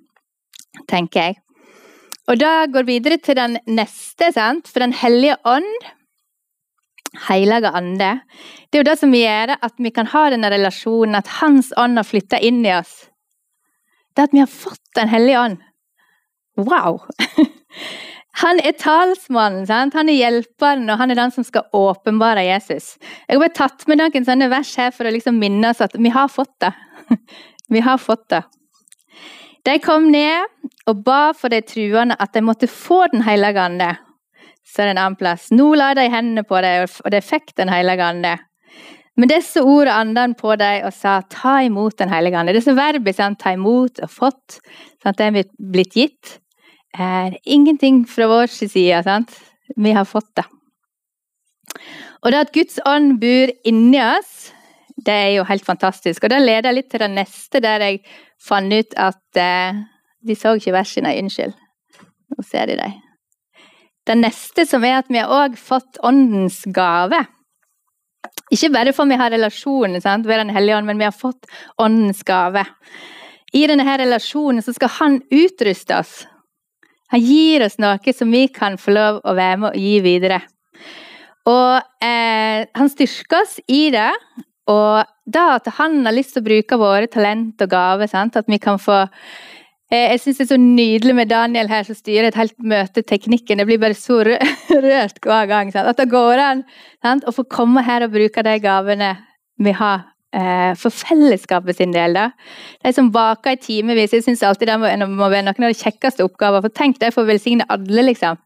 tenker 0.88 1.20
jeg. 1.20 1.36
Og 2.24 2.40
da 2.40 2.64
går 2.72 2.86
vi 2.88 2.96
videre 2.96 3.20
til 3.20 3.36
den 3.36 3.58
neste, 3.68 4.30
sant? 4.32 4.70
for 4.70 4.80
Den 4.80 4.96
hellige 4.96 5.36
ånd 5.44 5.90
Hellige 7.28 7.70
ande. 7.70 8.08
Det 8.66 8.78
er 8.78 8.82
jo 8.82 8.86
det 8.88 8.96
som 8.98 9.12
gjør 9.14 9.52
at 9.54 9.76
vi 9.78 9.92
kan 9.94 10.08
ha 10.10 10.24
denne 10.32 10.48
relasjonen, 10.50 11.14
at 11.14 11.28
Hans 11.38 11.68
ånd 11.78 12.00
har 12.00 12.08
flytta 12.08 12.40
inn 12.42 12.64
i 12.66 12.72
oss. 12.74 13.04
Det 14.16 14.24
at 14.24 14.34
vi 14.34 14.42
har 14.42 14.50
fått 14.50 14.82
Den 14.98 15.12
hellige 15.12 15.44
ånd. 15.44 15.62
Wow! 16.58 17.04
Han 18.42 18.58
er 18.66 18.74
talsmannen, 18.80 19.66
sant? 19.68 19.94
han 19.94 20.10
er 20.10 20.18
hjelperen, 20.18 20.88
og 20.90 20.98
han 20.98 21.12
er 21.12 21.18
den 21.20 21.30
som 21.34 21.46
skal 21.46 21.68
åpenbare 21.76 22.42
Jesus. 22.48 22.96
Jeg 23.28 23.36
har 23.36 23.44
bare 23.44 23.54
tatt 23.54 23.86
med 23.86 24.00
noen 24.00 24.26
sånne 24.26 24.48
vers 24.50 24.72
her 24.80 24.90
for 24.94 25.06
å 25.06 25.12
liksom 25.14 25.38
minne 25.38 25.70
oss 25.70 25.82
at 25.84 25.94
vi 25.94 26.10
har 26.14 26.30
fått 26.32 26.54
det. 26.64 26.72
Vi 27.72 27.80
har 27.80 27.96
fått 27.96 28.26
det. 28.28 28.42
De 29.64 29.78
kom 29.80 30.10
ned 30.12 30.44
og 30.90 30.98
ba 31.06 31.32
for 31.32 31.48
de 31.48 31.62
truende 31.64 32.16
at 32.20 32.34
de 32.36 32.42
måtte 32.44 32.68
få 32.68 33.06
Den 33.12 33.22
hellige 33.24 33.60
ande. 33.60 33.94
Så 34.60 34.82
er 34.82 34.90
det 34.90 34.92
en 34.94 35.00
annen 35.00 35.16
plass. 35.16 35.48
Nå 35.50 35.70
la 35.80 35.94
de 35.96 36.04
hendene 36.12 36.44
på 36.44 36.60
deg, 36.60 36.84
og 37.04 37.10
de 37.14 37.22
fikk 37.24 37.54
Den 37.56 37.72
hellige 37.72 38.04
ande. 38.04 38.34
Men 39.16 39.30
disse 39.30 39.62
ordene 39.62 39.96
anden 40.02 40.34
på 40.36 40.56
deg 40.60 40.84
og 40.84 40.92
sa 40.92 41.22
'ta 41.22 41.62
imot 41.64 41.96
Den 41.98 42.12
hellige 42.12 42.36
ande'. 42.36 42.52
Disse 42.52 42.76
verbene 42.76 43.14
sant, 43.14 43.38
'ta 43.38 43.54
imot' 43.54 44.02
og 44.02 44.10
'fått', 44.10 44.60
sant, 45.02 45.16
det 45.16 45.26
er 45.26 45.44
blitt 45.58 45.94
gitt. 45.94 46.38
Er 46.94 47.38
ingenting 47.42 48.04
fra 48.06 48.28
vår 48.30 48.46
side. 48.46 49.02
Sant? 49.02 49.32
Vi 49.76 49.92
har 49.92 50.04
fått 50.04 50.30
det. 50.38 50.44
Og 52.22 52.32
det 52.32 52.40
at 52.46 52.52
Guds 52.54 52.78
ånd 52.86 53.18
bor 53.20 53.50
inni 53.66 54.00
oss, 54.00 54.52
det 54.96 55.14
er 55.14 55.32
jo 55.36 55.46
helt 55.48 55.64
fantastisk. 55.66 56.24
Og 56.24 56.32
det 56.32 56.40
leder 56.44 56.72
litt 56.72 56.88
til 56.92 57.02
det 57.02 57.10
neste, 57.12 57.60
der 57.60 57.82
jeg 57.82 58.04
fant 58.40 58.72
ut 58.72 58.96
at 58.96 59.40
eh, 59.40 59.82
De 60.24 60.32
så 60.32 60.54
ikke 60.56 60.72
versene, 60.72 61.10
unnskyld. 61.20 61.52
Nå 62.32 62.44
ser 62.48 62.70
de 62.70 62.78
dem. 62.78 62.94
Det 64.08 64.14
neste 64.16 64.64
som 64.64 64.84
er 64.84 65.02
at 65.02 65.10
vi 65.12 65.20
har 65.20 65.28
òg 65.28 65.58
fått 65.60 65.98
åndens 66.00 66.62
gave. 66.72 67.18
Ikke 68.52 68.70
bare 68.72 68.94
for 68.96 69.08
vi 69.08 69.18
har 69.20 69.32
relasjonen 69.34 70.00
sant, 70.00 70.24
ved 70.24 70.40
Den 70.40 70.54
hellige 70.54 70.78
ånd, 70.78 70.88
men 70.88 71.00
vi 71.00 71.04
har 71.04 71.12
fått 71.12 71.44
åndens 71.76 72.22
gave. 72.24 72.64
I 73.52 73.66
denne 73.68 73.98
relasjonen 74.00 74.64
så 74.64 74.72
skal 74.72 74.92
han 74.96 75.20
utruste 75.28 75.98
oss. 76.00 76.22
Han 77.14 77.22
gir 77.22 77.62
oss 77.62 77.78
noe 77.78 78.14
som 78.16 78.34
vi 78.34 78.48
kan 78.50 78.76
få 78.80 78.96
lov 78.96 79.22
å 79.22 79.36
være 79.38 79.60
med 79.62 79.70
og 79.70 79.78
gi 79.78 79.94
videre. 80.02 80.42
Og 81.46 82.04
eh, 82.04 82.66
han 82.66 82.90
styrker 82.90 83.44
oss 83.44 83.58
i 83.70 83.86
det. 83.94 84.10
Og 84.68 85.04
da 85.24 85.48
at 85.58 85.68
han 85.78 86.00
har 86.06 86.16
lyst 86.16 86.34
til 86.34 86.42
å 86.42 86.48
bruke 86.48 86.78
våre 86.80 87.06
talent 87.12 87.60
og 87.62 87.70
gaver, 87.70 88.10
at 88.10 88.48
vi 88.48 88.58
kan 88.58 88.80
få 88.82 89.04
Eh, 89.92 90.10
jeg 90.14 90.20
syns 90.22 90.38
det 90.38 90.44
er 90.46 90.52
så 90.54 90.60
nydelig 90.60 91.14
med 91.14 91.30
Daniel 91.30 91.68
her 91.68 91.84
som 91.86 91.96
styrer 91.96 92.30
et 92.30 92.38
helt 92.38 92.56
møte, 92.58 93.04
teknikken. 93.04 93.60
Det 93.60 93.66
blir 93.68 93.82
bare 93.82 93.98
så 93.98 94.22
rørt 94.86 95.20
hver 95.22 95.50
gang. 95.50 95.70
Sant? 95.74 95.90
At 95.90 96.00
det 96.00 96.08
går 96.12 96.40
an 96.40 96.64
sant? 97.04 97.26
å 97.28 97.34
få 97.34 97.44
komme 97.50 97.84
her 97.84 98.06
og 98.06 98.14
bruke 98.16 98.44
de 98.46 98.56
gavene 98.64 99.14
vi 99.60 99.74
har 99.76 100.08
for 100.80 100.90
fellesskapet 100.90 101.78
sin 101.78 101.92
del. 101.94 102.16
da. 102.16 102.28
De 102.82 102.92
som 102.92 103.10
baker 103.14 103.54
i 103.54 103.60
timevis. 103.60 104.12
Jeg 104.16 104.24
syns 104.26 104.42
alltid 104.42 104.72
det 104.72 104.78
må, 104.80 104.88
være 104.88 105.44
noen 105.46 105.66
av 105.68 105.72
de 105.72 105.78
kjekkeste 105.78 106.26
oppgaver. 106.26 106.64
For 106.64 106.74
tenk 106.74 106.98
deg 107.02 107.14
for 107.14 107.22
å 107.22 107.30
velsigne 107.30 107.66
alle, 107.70 108.06
liksom. 108.08 108.40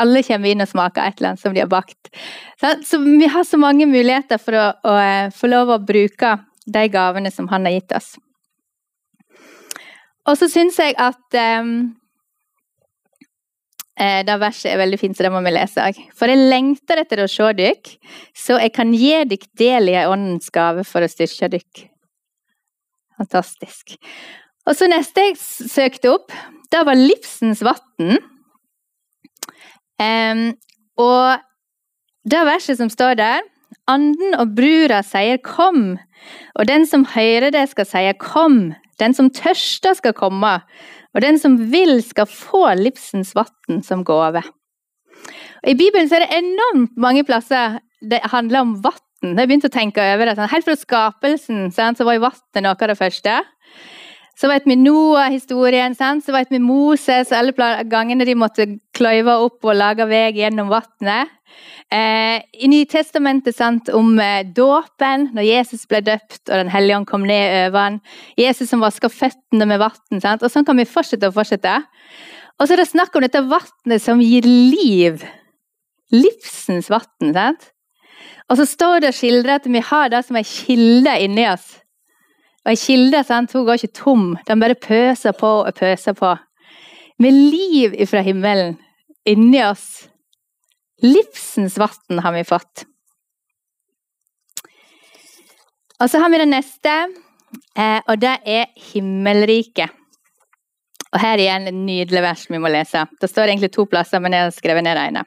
Alle 0.00 0.22
kommer 0.24 0.52
inn 0.52 0.64
og 0.64 0.70
smaker 0.70 1.04
et 1.04 1.18
eller 1.18 1.32
annet 1.32 1.42
som 1.42 1.54
de 1.56 1.62
har 1.64 1.70
bakt. 1.70 2.12
Så 2.86 3.00
vi 3.04 3.28
har 3.28 3.44
så 3.44 3.60
mange 3.60 3.88
muligheter 3.88 4.40
for 4.40 4.56
å, 4.56 4.66
å 4.84 4.96
eh, 5.00 5.32
få 5.34 5.50
lov 5.50 5.74
å 5.74 5.80
bruke 5.82 6.36
de 6.66 6.84
gavene 6.92 7.32
som 7.32 7.48
han 7.50 7.66
har 7.68 7.78
gitt 7.78 7.96
oss. 7.96 8.14
Og 10.28 10.36
så 10.38 10.50
syns 10.52 10.78
jeg 10.78 10.94
at 11.00 11.40
um, 11.60 11.90
det 14.00 14.36
verset 14.40 14.70
er 14.72 14.80
veldig 14.80 14.98
fint, 15.00 15.16
så 15.16 15.26
det 15.26 15.32
må 15.34 15.42
vi 15.44 15.52
lese 15.52 15.82
òg. 15.84 15.98
For 16.16 16.30
jeg 16.30 16.40
lengter 16.48 17.02
etter 17.02 17.20
å 17.20 17.28
se 17.28 17.50
dykk, 17.58 17.90
så 18.36 18.56
jeg 18.62 18.72
kan 18.72 18.94
gi 18.96 19.12
dykk 19.28 19.46
del 19.60 19.92
i 19.92 19.98
åndens 20.08 20.48
gave 20.54 20.86
for 20.88 21.04
å 21.04 21.10
styrke 21.10 21.50
dykk. 21.52 21.84
Fantastisk. 23.20 23.98
Og 24.68 24.76
så 24.78 24.88
neste 24.88 25.26
jeg 25.28 25.38
søkte 25.40 26.14
opp, 26.14 26.32
det 26.72 26.82
var 26.86 26.96
livsens 26.96 27.60
vann. 27.66 28.16
Um, 30.00 30.44
og 31.00 31.40
det 32.24 32.44
verset 32.48 32.80
som 32.80 32.92
står 32.92 33.18
der, 33.20 33.44
Anden 33.90 34.34
og 34.38 34.54
brura 34.54 35.02
sier 35.02 35.38
'kom', 35.38 35.98
og 36.54 36.66
den 36.66 36.86
som 36.86 37.04
hører 37.04 37.50
det, 37.50 37.68
skal 37.68 37.86
si 37.86 38.12
'kom'. 38.12 38.74
Den 39.00 39.16
som 39.16 39.30
tørster, 39.32 39.96
skal 39.96 40.14
komme, 40.16 40.58
og 41.14 41.24
den 41.24 41.38
som 41.40 41.56
vil, 41.72 41.98
skal 42.04 42.28
få 42.30 42.66
livsens 42.78 43.34
vann 43.34 43.82
som 43.86 44.04
gave. 44.06 44.42
I 45.66 45.76
Bibelen 45.76 46.08
er 46.12 46.24
det 46.24 46.34
enormt 46.38 46.96
mange 47.00 47.24
plasser 47.24 47.80
det 48.00 48.22
handler 48.32 48.64
om 48.64 48.76
vann. 48.84 49.00
Jeg 49.20 49.48
begynte 49.48 49.68
å 49.68 49.74
tenke 49.74 50.04
over 50.14 50.30
det. 50.30 50.48
Helt 50.48 50.64
fra 50.64 50.76
skapelsen 50.80 51.68
så 51.74 52.06
var 52.06 52.16
jo 52.16 52.24
vannet 52.24 52.64
noe 52.64 52.72
av 52.72 52.88
det 52.88 52.96
første. 52.96 53.34
Så 54.40 54.48
vet 54.48 54.64
vi 54.64 54.78
Noah-historien, 54.80 55.92
så 55.92 56.32
vet 56.32 56.48
vi 56.48 56.62
Moses, 56.64 57.32
alle 57.36 57.52
gangene 57.92 58.24
de 58.24 58.36
måtte 58.38 58.64
kløyve 59.00 59.36
opp 59.46 59.64
og 59.64 59.78
lager 59.78 60.08
vei 60.10 60.28
gjennom 60.36 60.70
vannet. 60.72 61.32
Eh, 61.90 62.38
I 62.62 62.68
Nytestamentet 62.70 63.56
sant, 63.56 63.88
om 63.96 64.12
eh, 64.22 64.44
dåpen, 64.46 65.30
når 65.34 65.48
Jesus 65.48 65.88
ble 65.90 65.98
døpt 66.06 66.44
og 66.46 66.60
Den 66.60 66.70
hellige 66.70 67.00
ånd 67.00 67.08
kom 67.08 67.24
ned 67.26 67.66
over 67.66 67.80
ham. 67.82 67.98
Jesus 68.38 68.70
som 68.70 68.84
vasker 68.84 69.10
føttene 69.10 69.66
med 69.66 69.82
vann. 69.82 70.22
Sånn 70.22 70.66
kan 70.68 70.78
vi 70.78 70.86
fortsette 70.86 71.26
og 71.26 71.34
fortsette. 71.34 71.80
Og 72.60 72.68
så 72.68 72.76
er 72.76 72.82
det 72.82 72.90
snakk 72.92 73.16
om 73.16 73.24
dette 73.24 73.42
vannet 73.42 74.04
som 74.04 74.22
gir 74.22 74.46
liv. 74.46 75.24
Livsens 76.14 76.90
vann. 76.92 77.56
Og 78.50 78.58
så 78.58 78.66
står 78.68 79.02
det 79.02 79.10
og 79.10 79.18
skildrer 79.18 79.58
at 79.58 79.66
vi 79.66 79.82
har 79.90 80.12
det 80.12 80.22
som 80.26 80.38
ei 80.38 80.46
kilde 80.46 81.16
inni 81.24 81.48
oss. 81.50 81.72
Og 82.66 82.74
ei 82.74 82.78
kilde 82.78 83.24
sant, 83.26 83.50
hun 83.56 83.66
går 83.66 83.80
ikke 83.80 83.98
tom, 83.98 84.24
den 84.46 84.62
bare 84.62 84.78
pøser 84.78 85.34
på 85.34 85.52
og 85.64 85.74
pøser 85.78 86.14
på. 86.14 86.36
Med 87.20 87.34
liv 87.34 87.96
ifra 87.98 88.22
himmelen 88.24 88.76
inni 89.30 89.62
oss. 89.64 90.08
Livsens 91.02 91.78
vann 91.80 92.20
har 92.24 92.34
vi 92.36 92.44
fått. 92.44 92.84
Og 96.00 96.08
så 96.10 96.20
har 96.20 96.30
vi 96.32 96.40
det 96.40 96.48
neste, 96.48 96.92
eh, 97.76 98.00
og 98.08 98.20
det 98.20 98.36
er 98.48 98.70
himmelriket. 98.92 99.96
Og 101.10 101.18
her 101.20 101.42
igjen 101.42 101.66
et 101.68 101.76
nydelig 101.76 102.22
vers 102.22 102.44
vi 102.48 102.60
må 102.62 102.70
lese. 102.70 103.02
Det 103.20 103.28
står 103.28 103.50
egentlig 103.50 103.72
to 103.74 103.84
plasser, 103.90 104.22
men 104.22 104.32
jeg 104.32 104.46
har 104.46 104.54
skrevet 104.54 104.86
ned 104.86 104.96
det 104.96 105.08
ene. 105.10 105.24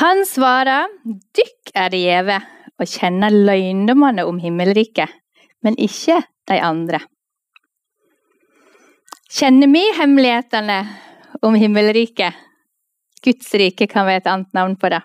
Han 0.00 0.24
svarer, 0.28 0.88
dykk 1.04 1.72
er 1.74 1.92
det 1.92 2.00
gjeve 2.02 2.40
å 2.76 2.88
kjenne 2.88 3.30
løgndommene 3.32 4.24
om 4.28 4.40
himmelriket, 4.40 5.12
men 5.64 5.78
ikke 5.80 6.18
de 6.50 6.58
andre. 6.60 7.00
Kjenner 9.32 9.70
vi 9.72 9.82
hemmelighetene 9.98 10.80
om 11.44 11.56
himmelriket? 11.58 12.45
Guds 13.26 13.52
rike 13.58 13.88
kan 13.90 14.06
være 14.06 14.22
et 14.22 14.30
annet 14.30 14.52
navn 14.54 14.76
på 14.78 14.90
det. 14.92 15.02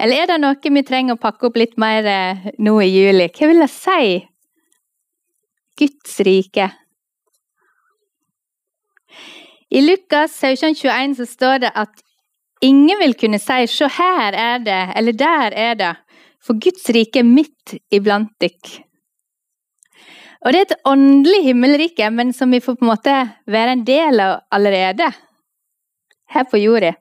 Eller 0.00 0.22
er 0.22 0.30
det 0.30 0.40
noe 0.40 0.72
vi 0.76 0.82
trenger 0.86 1.16
å 1.16 1.20
pakke 1.20 1.50
opp 1.50 1.58
litt 1.60 1.76
mer 1.80 2.06
eh, 2.08 2.52
nå 2.58 2.78
i 2.80 2.88
juli? 2.88 3.28
Hva 3.36 3.50
vil 3.50 3.60
det 3.60 3.70
si? 3.72 4.04
Guds 5.80 6.20
rike. 6.24 6.70
I 9.70 9.82
Lukas 9.84 10.34
1721 10.40 11.18
så 11.20 11.26
står 11.28 11.60
det 11.66 11.72
at 11.78 12.00
ingen 12.64 12.98
vil 13.00 13.14
kunne 13.14 13.38
si 13.38 13.66
'se 13.66 13.86
her 13.86 14.34
er 14.34 14.58
det', 14.58 14.92
eller 14.96 15.12
'der 15.12 15.52
er 15.54 15.74
det', 15.74 15.96
for 16.40 16.54
Guds 16.58 16.88
rike 16.90 17.20
er 17.20 17.28
midt 17.36 17.76
iblant 17.92 18.32
dykk. 18.40 18.82
Og 20.40 20.52
det 20.52 20.58
er 20.58 20.66
et 20.70 20.80
åndelig 20.84 21.44
himmelrike, 21.44 22.10
men 22.10 22.32
som 22.32 22.50
vi 22.50 22.60
får 22.60 22.76
på 22.76 22.84
en 22.84 22.92
måte 22.96 23.16
være 23.46 23.72
en 23.72 23.84
del 23.84 24.20
av 24.20 24.40
allerede. 24.50 25.12
Her 26.30 26.46
på 26.50 26.60
jorda. 26.60 26.94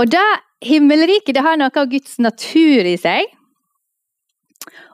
Og 0.00 0.08
da 0.12 0.22
himmelriket 0.64 1.36
det 1.36 1.44
har 1.44 1.58
noe 1.60 1.72
av 1.72 1.88
Guds 1.90 2.18
natur 2.20 2.88
i 2.88 2.96
seg. 3.00 3.28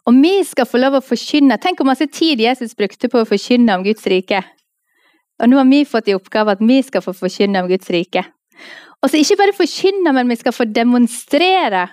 Og 0.07 0.15
vi 0.23 0.39
skal 0.47 0.69
få 0.71 0.79
lov 0.79 0.99
å 0.99 1.05
forkynne. 1.05 1.59
Tenk 1.59 1.81
hvor 1.81 1.89
masse 1.89 2.07
tid 2.11 2.41
Jesus 2.43 2.77
brukte 2.79 3.11
på 3.11 3.23
å 3.23 3.29
forkynne 3.29 3.75
om 3.75 3.85
Guds 3.87 4.07
rike. 4.11 4.43
Og 5.43 5.51
nå 5.51 5.59
har 5.59 5.69
vi 5.69 5.83
fått 5.89 6.09
i 6.09 6.17
oppgave 6.17 6.55
at 6.55 6.63
vi 6.63 6.79
skal 6.87 7.03
få 7.05 7.15
forkynne 7.17 7.65
om 7.65 7.71
Guds 7.71 7.91
rike. 7.93 8.23
Og 9.03 9.11
så 9.11 9.21
ikke 9.21 9.39
bare 9.43 9.57
forkynne, 9.57 10.13
men 10.15 10.31
vi 10.31 10.39
skal 10.41 10.55
få 10.55 10.65
demonstrere 10.71 11.89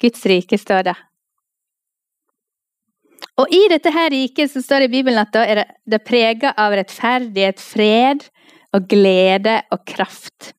Guds 0.00 0.22
rike, 0.26 0.58
står 0.58 0.86
det. 0.88 0.94
Og 3.42 3.52
i 3.54 3.60
dette 3.70 3.90
her 3.92 4.10
riket 4.12 4.52
så 4.52 4.62
står 4.62 4.84
det 4.84 4.90
i 4.90 4.94
Bibelen 4.96 5.20
at 5.22 5.32
da 5.34 5.44
er 5.48 5.62
det, 5.62 5.66
det 5.88 6.02
prega 6.06 6.52
av 6.58 6.74
rettferdighet, 6.76 7.60
fred 7.60 8.24
og 8.72 8.88
glede 8.88 9.60
og 9.72 9.84
kraft. 9.88 10.52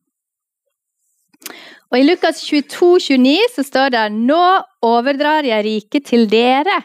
Og 1.93 1.99
I 1.99 2.05
Lukas 2.07 2.41
22, 2.47 2.97
29 3.13 3.49
så 3.53 3.65
står 3.67 3.93
det 3.93 4.03
Nå 4.15 4.41
overdrar 4.85 5.45
jeg 5.45 5.65
riket 5.67 6.07
til 6.09 6.25
dere, 6.29 6.79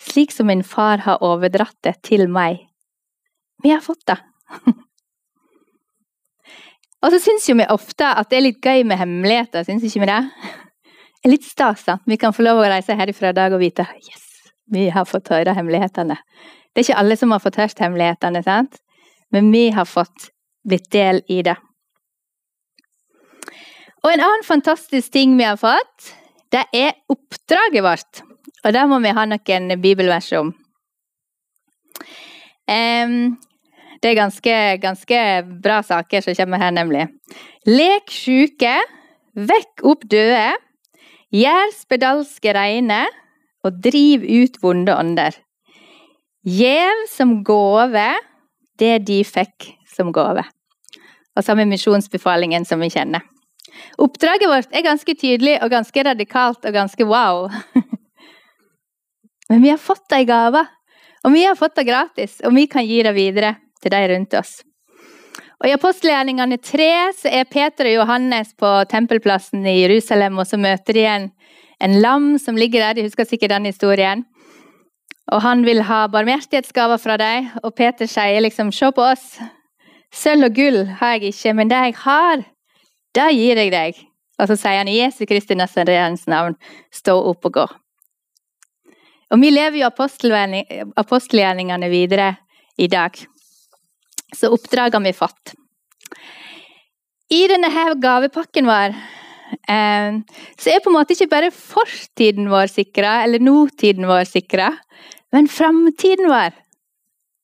slik 0.00 0.32
som 0.34 0.48
min 0.50 0.64
far 0.66 1.04
har 1.04 1.22
overdratt 1.22 1.76
det 1.86 2.00
til 2.06 2.26
meg. 2.32 2.64
Vi 3.62 3.70
har 3.70 3.82
fått 3.84 4.02
det. 4.10 4.16
og 7.04 7.14
så 7.14 7.20
syns 7.22 7.46
jo 7.46 7.54
vi 7.60 7.68
ofte 7.70 8.08
at 8.08 8.30
det 8.32 8.40
er 8.40 8.46
litt 8.48 8.64
gøy 8.64 8.82
med 8.88 8.98
hemmeligheter, 8.98 9.62
syns 9.68 9.86
ikke 9.86 10.02
vi 10.02 10.10
det? 10.10 10.20
Det 11.20 11.28
er 11.28 11.34
litt 11.36 11.46
stas 11.46 11.84
at 11.92 12.02
vi 12.08 12.18
kan 12.18 12.34
få 12.34 12.46
lov 12.46 12.62
å 12.62 12.68
reise 12.72 12.96
herifra 12.96 13.30
i 13.30 13.36
dag 13.36 13.54
og 13.54 13.62
vite 13.62 13.84
yes, 14.00 14.50
vi 14.72 14.88
har 14.90 15.06
fått 15.06 15.30
høre 15.30 15.54
hemmelighetene. 15.54 16.16
Det 16.72 16.80
er 16.80 16.88
ikke 16.88 17.02
alle 17.04 17.18
som 17.20 17.34
har 17.34 17.42
fått 17.44 17.60
hørt 17.60 17.82
hemmelighetene, 17.84 18.42
sant? 18.42 18.80
Men 19.32 19.50
vi 19.52 19.68
har 19.74 19.88
fått 19.88 20.30
blitt 20.66 20.90
del 20.92 21.22
i 21.28 21.40
det. 21.46 21.56
Og 24.00 24.12
en 24.14 24.22
annen 24.24 24.46
fantastisk 24.46 25.12
ting 25.12 25.36
vi 25.38 25.44
har 25.44 25.60
fått, 25.60 26.14
det 26.50 26.64
er 26.74 26.96
oppdraget 27.12 27.84
vårt. 27.84 28.22
Og 28.64 28.72
det 28.74 28.86
må 28.88 28.98
vi 29.04 29.12
ha 29.16 29.26
noen 29.28 29.74
bibelvers 29.80 30.30
om. 30.38 30.52
Um, 32.70 33.36
det 34.00 34.12
er 34.12 34.16
ganske, 34.16 34.56
ganske 34.80 35.20
bra 35.62 35.80
saker 35.84 36.24
som 36.24 36.36
kommer 36.38 36.62
her, 36.62 36.72
nemlig. 36.72 37.06
Lek 37.68 38.12
sjuke, 38.12 38.72
vekk 39.36 39.84
opp 39.90 40.06
døde, 40.08 40.54
gjør 41.34 41.74
spedalske 41.76 42.54
reine, 42.56 43.04
og 43.60 43.76
driv 43.84 44.24
ut 44.24 44.56
vonde 44.62 44.94
ånder. 44.96 45.34
Gjev 46.48 47.02
som 47.12 47.42
gave 47.44 48.06
det 48.80 48.96
de 49.08 49.20
fikk 49.26 49.74
som 49.90 50.12
gave. 50.14 50.44
Og 51.36 51.46
samme 51.46 51.66
misjonsbefalingen 51.70 52.66
som 52.66 52.82
vi 52.82 52.90
kjenner. 52.92 53.22
Oppdraget 54.00 54.50
vårt 54.50 54.74
er 54.74 54.84
ganske 54.84 55.14
tydelig 55.14 55.58
og 55.62 55.70
ganske 55.72 56.04
radikalt 56.04 56.64
og 56.66 56.74
ganske 56.74 57.06
wow. 57.06 57.48
Men 59.50 59.62
vi 59.62 59.70
har 59.72 59.80
fått 59.82 60.12
ei 60.14 60.24
gave, 60.28 60.64
og 61.24 61.32
vi 61.34 61.44
har 61.44 61.58
fått 61.58 61.76
det 61.80 61.86
gratis, 61.88 62.38
og 62.46 62.54
vi 62.54 62.66
kan 62.70 62.86
gi 62.86 63.00
det 63.02 63.14
videre 63.16 63.56
til 63.82 63.94
de 63.94 64.02
rundt 64.12 64.36
oss. 64.38 64.60
Og 65.60 65.68
I 65.68 65.74
apostelgjerningene 65.76 66.56
tre 66.64 66.88
er 67.28 67.48
Peter 67.50 67.90
og 67.90 67.96
Johannes 67.98 68.54
på 68.56 68.68
tempelplassen 68.88 69.66
i 69.68 69.82
Jerusalem, 69.82 70.38
og 70.40 70.48
så 70.48 70.56
møter 70.56 70.96
de 70.96 71.04
en, 71.04 71.26
en 71.84 71.98
lam 72.00 72.30
som 72.40 72.56
ligger 72.56 72.80
der. 72.80 72.96
De 72.96 73.04
husker 73.04 73.28
sikkert 73.28 73.52
den 73.52 73.68
historien. 73.68 74.24
Og 75.30 75.42
han 75.44 75.62
vil 75.66 75.84
ha 75.86 76.04
barmhjertighetsgaver 76.10 76.98
fra 76.98 77.16
deg. 77.20 77.50
og 77.62 77.74
Peter 77.74 78.06
sier 78.10 78.40
liksom 78.42 78.72
Se 78.72 78.90
på 78.92 79.02
oss. 79.02 79.38
Sølv 80.10 80.48
og 80.48 80.54
gull 80.54 80.86
har 80.98 81.16
jeg 81.16 81.30
ikke, 81.30 81.52
men 81.54 81.70
det 81.70 81.76
jeg 81.76 81.94
har, 82.02 82.42
det 83.14 83.28
gir 83.36 83.56
jeg 83.62 83.70
deg. 83.70 84.00
Og 84.40 84.48
så 84.50 84.56
sier 84.58 84.80
han 84.80 84.90
i 84.90 84.98
Jesu 84.98 85.22
Kristi 85.28 85.54
Nazareans 85.54 86.26
navn, 86.26 86.56
stå 86.90 87.14
opp 87.30 87.46
og 87.46 87.54
gå. 87.60 87.66
Og 89.30 89.38
vi 89.38 89.52
lever 89.52 89.78
jo 89.78 89.86
apostelgjerningene 90.98 91.90
videre 91.92 92.32
i 92.80 92.88
dag. 92.90 93.14
Så 94.34 94.50
oppdraget 94.50 94.98
har 94.98 95.14
fått. 95.14 95.54
I 97.30 97.46
denne 97.46 97.70
her 97.70 97.94
gavepakken 98.02 98.66
vår 98.66 98.96
eh, 99.70 100.18
så 100.58 100.72
er 100.72 100.82
på 100.82 100.90
en 100.90 100.96
måte 100.96 101.14
ikke 101.14 101.30
bare 101.30 101.52
fortiden 101.54 102.50
vår 102.50 102.72
sikra, 102.72 103.20
eller 103.22 103.38
nåtiden 103.38 104.08
vår 104.10 104.26
sikra, 104.26 104.72
men 105.32 105.48
framtiden 105.48 106.30
vår. 106.30 106.56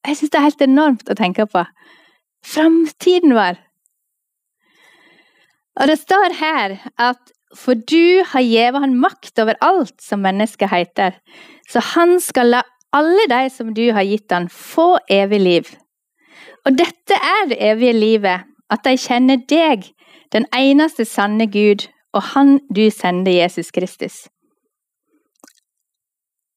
Jeg 0.06 0.18
syns 0.18 0.32
det 0.32 0.38
er 0.38 0.48
helt 0.48 0.66
enormt 0.66 1.10
å 1.10 1.16
tenke 1.18 1.46
på. 1.50 1.64
Framtiden 2.46 3.34
vår. 3.36 3.58
Og 5.80 5.90
det 5.90 5.98
står 6.00 6.36
her 6.38 6.78
at 6.96 7.32
for 7.56 7.78
du 7.88 8.22
har 8.32 8.44
gjeve 8.44 8.80
han 8.82 8.96
makt 9.00 9.38
over 9.40 9.58
alt 9.64 10.00
som 10.02 10.24
mennesket 10.24 10.70
heter, 10.72 11.16
så 11.70 11.80
han 11.94 12.18
skal 12.20 12.52
la 12.52 12.62
alle 12.96 13.26
de 13.28 13.50
som 13.50 13.74
du 13.74 13.90
har 13.92 14.06
gitt 14.06 14.32
han, 14.32 14.48
få 14.48 14.96
evig 15.12 15.40
liv. 15.40 15.72
Og 16.66 16.78
dette 16.78 17.14
er 17.14 17.48
det 17.50 17.58
evige 17.60 17.92
livet, 17.92 18.46
at 18.70 18.82
de 18.84 18.96
kjenner 18.98 19.42
deg, 19.50 19.84
den 20.32 20.46
eneste 20.54 21.04
sanne 21.04 21.46
Gud, 21.50 21.86
og 22.16 22.22
Han 22.32 22.60
du 22.74 22.88
sender, 22.90 23.32
Jesus 23.32 23.70
Kristus. 23.70 24.28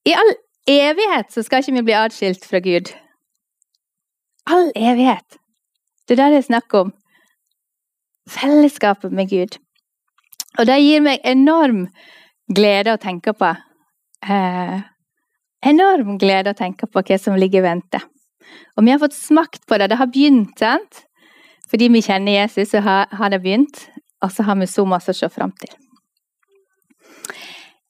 I 0.05 0.15
all 0.15 0.33
evighet 0.69 1.31
så 1.33 1.43
skal 1.45 1.63
ikke 1.63 1.77
vi 1.79 1.85
bli 1.89 1.97
atskilt 1.97 2.45
fra 2.45 2.61
Gud. 2.63 2.91
All 4.49 4.71
evighet. 4.75 5.39
Det 6.07 6.17
er 6.17 6.23
det 6.23 6.29
det 6.33 6.43
er 6.43 6.47
snakk 6.47 6.73
om. 6.73 6.93
Fellesskapet 8.29 9.13
med 9.13 9.29
Gud. 9.29 9.57
Og 10.57 10.65
det 10.67 10.79
gir 10.81 11.03
meg 11.05 11.25
enorm 11.27 11.87
glede 12.49 12.93
å 12.93 13.01
tenke 13.01 13.33
på. 13.37 13.51
Eh, 14.25 14.79
enorm 15.65 16.17
glede 16.21 16.53
å 16.53 16.57
tenke 16.57 16.89
på 16.89 17.03
hva 17.05 17.19
som 17.21 17.37
ligger 17.37 17.61
i 17.61 17.67
vente. 17.69 18.01
Og 18.75 18.85
vi 18.85 18.93
har 18.93 19.01
fått 19.01 19.17
smakt 19.17 19.65
på 19.67 19.77
det. 19.77 19.91
Det 19.91 19.99
har 19.99 20.09
begynt, 20.09 20.57
sant? 20.59 21.05
Fordi 21.69 21.89
vi 21.93 22.01
kjenner 22.01 22.41
Jesus, 22.41 22.71
så 22.71 22.81
har, 22.81 23.29
det 23.29 23.41
begynt. 23.43 23.85
Og 24.25 24.33
så 24.33 24.43
har 24.43 24.57
vi 24.59 24.67
så 24.67 24.85
masse 24.89 25.13
å 25.13 25.17
se 25.17 25.29
fram 25.29 25.53
til. 25.61 25.71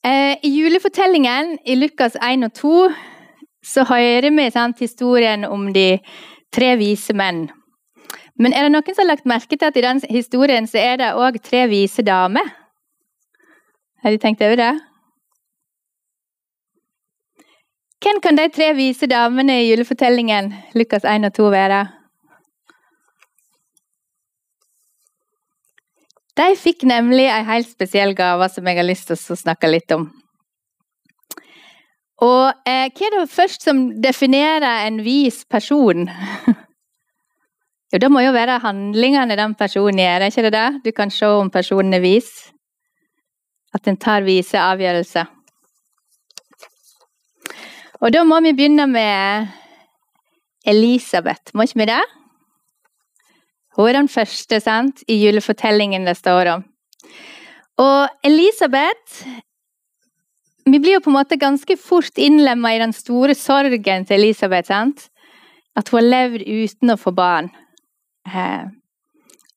Eh, 0.03 0.38
I 0.44 0.50
julefortellingen 0.50 1.58
i 1.65 1.75
Lukas 1.75 2.15
1 2.15 2.46
og 2.48 2.53
2 2.56 2.75
så 3.65 3.84
hører 3.84 4.32
vi 4.32 4.46
sant, 4.51 4.79
historien 4.79 5.44
om 5.44 5.74
de 5.75 6.00
tre 6.56 6.75
vise 6.79 7.13
menn. 7.13 7.50
Men 8.39 8.56
er 8.56 8.63
det 8.63 8.72
noen 8.72 8.96
som 8.96 9.03
har 9.03 9.10
lagt 9.12 9.27
merke 9.27 9.58
til 9.58 9.68
at 9.68 9.75
i 9.75 9.84
den 9.84 10.00
historien 10.08 10.68
så 10.72 10.79
er 10.79 11.01
det 11.01 11.12
òg 11.20 11.41
tre 11.44 11.65
vise 11.68 12.06
damer? 12.08 12.48
Har 14.00 14.15
de 14.15 14.22
tenkt 14.24 14.41
over 14.41 14.56
det? 14.56 14.72
Hvem 18.00 18.22
kan 18.24 18.39
de 18.39 18.48
tre 18.56 18.72
vise 18.77 19.10
damene 19.12 19.60
i 19.60 19.68
julefortellingen 19.68 20.53
Lukas 20.79 21.03
1 21.03 21.27
og 21.27 21.36
2 21.36 21.50
være? 21.51 21.82
De 26.39 26.48
fikk 26.55 26.86
nemlig 26.88 27.25
en 27.27 27.48
helt 27.50 27.67
spesiell 27.67 28.13
gave 28.15 28.48
som 28.51 28.67
jeg 28.69 28.79
har 28.79 28.88
lyst 28.88 29.10
til 29.10 29.17
å 29.19 29.39
snakke 29.39 29.67
litt 29.67 29.91
om. 29.91 30.08
Og 32.24 32.67
eh, 32.67 32.88
hva 32.91 33.08
er 33.08 33.15
det 33.15 33.25
først 33.31 33.63
som 33.63 33.81
definerer 34.03 34.86
en 34.88 35.01
vis 35.03 35.41
person? 35.51 36.05
jo, 37.91 38.00
det 38.00 38.10
må 38.12 38.24
jo 38.24 38.36
være 38.36 38.60
handlingene 38.63 39.39
den 39.39 39.55
personen 39.60 40.00
gjør, 40.03 40.27
ikke 40.27 40.46
det 40.48 40.53
det? 40.55 40.69
Du 40.88 40.91
kan 40.96 41.12
se 41.12 41.27
om 41.39 41.51
personen 41.51 41.96
er 41.96 42.03
vis. 42.03 42.31
At 43.75 43.88
en 43.88 44.00
tar 44.00 44.24
vise 44.27 44.60
avgjørelser. 44.60 45.27
Og 48.00 48.15
da 48.15 48.24
må 48.24 48.39
vi 48.43 48.55
begynne 48.55 48.88
med 48.88 49.51
Elisabeth, 50.67 51.51
må 51.53 51.67
ikke 51.67 51.84
vi 51.84 51.91
det? 51.91 52.03
Hun 53.79 53.88
er 53.88 53.95
den 53.95 54.09
første 54.12 54.59
sant, 54.59 55.05
i 55.07 55.15
julefortellingen 55.21 56.03
det 56.03 56.17
står 56.19 56.51
om. 56.57 56.65
Og 57.79 58.25
Elisabeth 58.27 59.24
Vi 60.67 60.77
blir 60.77 60.98
jo 60.98 61.01
på 61.05 61.09
en 61.09 61.15
måte 61.15 61.39
ganske 61.39 61.77
fort 61.79 62.19
innlemma 62.19 62.75
i 62.75 62.81
den 62.81 62.91
store 62.93 63.33
sorgen 63.33 64.03
til 64.05 64.19
Elisabeth. 64.19 64.67
sant? 64.67 65.07
At 65.75 65.89
hun 65.89 65.98
har 65.98 66.09
levd 66.09 66.43
uten 66.43 66.91
å 66.91 67.00
få 67.00 67.15
barn. 67.15 67.50
Eh. 68.27 68.67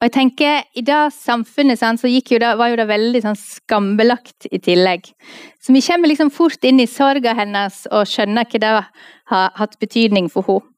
Og 0.01 0.07
jeg 0.07 0.13
tenker, 0.13 0.63
I 0.75 0.81
det 0.81 1.13
samfunnet 1.13 1.79
sant, 1.79 2.01
så 2.01 2.09
jo 2.09 2.39
det, 2.39 2.57
var 2.59 2.69
jo 2.69 2.77
det 2.77 2.89
veldig 2.89 3.23
sånn, 3.23 3.37
skambelagt 3.37 4.47
i 4.51 4.59
tillegg. 4.59 5.13
Så 5.61 5.73
vi 5.73 5.83
kommer 5.83 6.09
liksom 6.09 6.31
fort 6.31 6.65
inn 6.65 6.81
i 6.81 6.87
sorga 6.87 7.35
hennes 7.35 7.87
og 7.91 8.07
skjønner 8.07 8.47
hva 8.47 8.59
det 8.59 8.73
har 9.31 9.51
hatt 9.59 9.79
betydning 9.79 10.31
for 10.31 10.43
henne. 10.47 10.72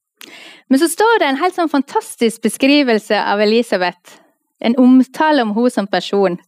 Men 0.69 0.81
så 0.81 0.89
står 0.89 1.19
det 1.21 1.29
en 1.29 1.41
helt 1.41 1.57
sånn 1.57 1.73
fantastisk 1.73 2.45
beskrivelse 2.45 3.19
av 3.19 3.43
Elisabeth. 3.45 4.21
En 4.65 4.77
omtale 4.81 5.45
om 5.45 5.53
henne 5.57 5.73
som 5.73 5.89
person. 5.91 6.39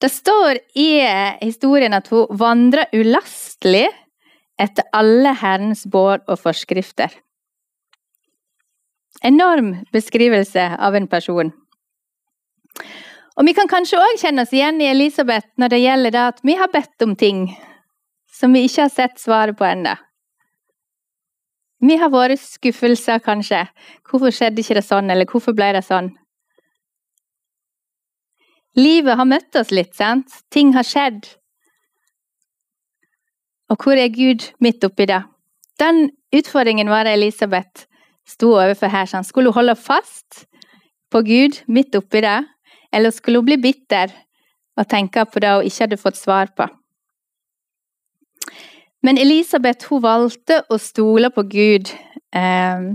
Det 0.00 0.08
står 0.08 0.60
i 0.78 0.90
eh, 1.04 1.36
historien 1.42 1.92
at 1.96 2.08
hun 2.12 2.30
vandrer 2.40 2.88
ulastelig 2.96 3.88
etter 4.60 4.86
alle 4.96 5.34
Herrens 5.40 5.86
båd 5.88 6.24
og 6.28 6.40
forskrifter. 6.40 7.12
Enorm 9.24 9.74
beskrivelse 9.92 10.62
av 10.80 10.96
en 10.96 11.08
person. 11.08 11.52
Og 13.36 13.46
Vi 13.46 13.54
kan 13.56 13.68
kanskje 13.68 14.00
òg 14.00 14.20
kjenne 14.20 14.44
oss 14.44 14.52
igjen 14.52 14.80
i 14.80 14.88
Elisabeth 14.90 15.48
når 15.60 15.72
det 15.72 15.82
gjelder 15.82 16.14
det 16.16 16.24
at 16.32 16.40
vi 16.44 16.56
har 16.60 16.72
bedt 16.72 17.04
om 17.04 17.14
ting 17.16 17.44
som 18.32 18.52
vi 18.52 18.64
ikke 18.66 18.86
har 18.86 18.92
sett 18.92 19.20
svaret 19.20 19.56
på 19.56 19.64
ennå. 19.68 19.94
Vi 21.80 21.96
har 21.96 22.10
våre 22.12 22.36
skuffelser, 22.36 23.22
kanskje. 23.24 23.64
Hvorfor 24.04 24.34
skjedde 24.34 24.60
ikke 24.60 24.76
det 24.76 24.84
sånn, 24.84 25.10
eller 25.12 25.28
hvorfor 25.28 25.56
ble 25.56 25.72
det 25.76 25.84
sånn? 25.86 26.10
Livet 28.78 29.16
har 29.18 29.26
møtt 29.26 29.56
oss 29.58 29.72
litt, 29.74 29.94
sant? 29.96 30.42
Ting 30.52 30.74
har 30.76 30.86
skjedd. 30.86 31.24
Og 33.70 33.80
hvor 33.80 33.98
er 33.98 34.12
Gud 34.12 34.44
midt 34.62 34.84
oppi 34.86 35.08
det? 35.08 35.22
Den 35.80 36.10
utfordringen 36.36 36.90
var 36.92 37.06
det 37.06 37.16
Elisabeth 37.16 37.86
sto 38.28 38.52
overfor 38.58 38.92
her. 38.92 39.08
Sant? 39.10 39.26
Skulle 39.26 39.50
hun 39.50 39.62
holde 39.62 39.76
fast 39.78 40.44
på 41.10 41.22
Gud 41.26 41.62
midt 41.66 41.96
oppi 41.98 42.22
det, 42.22 42.38
eller 42.92 43.14
skulle 43.14 43.40
hun 43.40 43.48
bli 43.48 43.58
bitter 43.62 44.12
og 44.78 44.88
tenke 44.90 45.24
på 45.26 45.42
det 45.42 45.54
hun 45.56 45.66
ikke 45.66 45.86
hadde 45.86 46.00
fått 46.00 46.20
svar 46.20 46.52
på? 46.56 46.68
Men 49.06 49.18
Elisabeth 49.18 49.88
hun 49.88 50.02
valgte 50.04 50.60
å 50.68 50.76
stole 50.80 51.30
på 51.32 51.44
Gud. 51.48 51.92
Eh, 52.36 52.90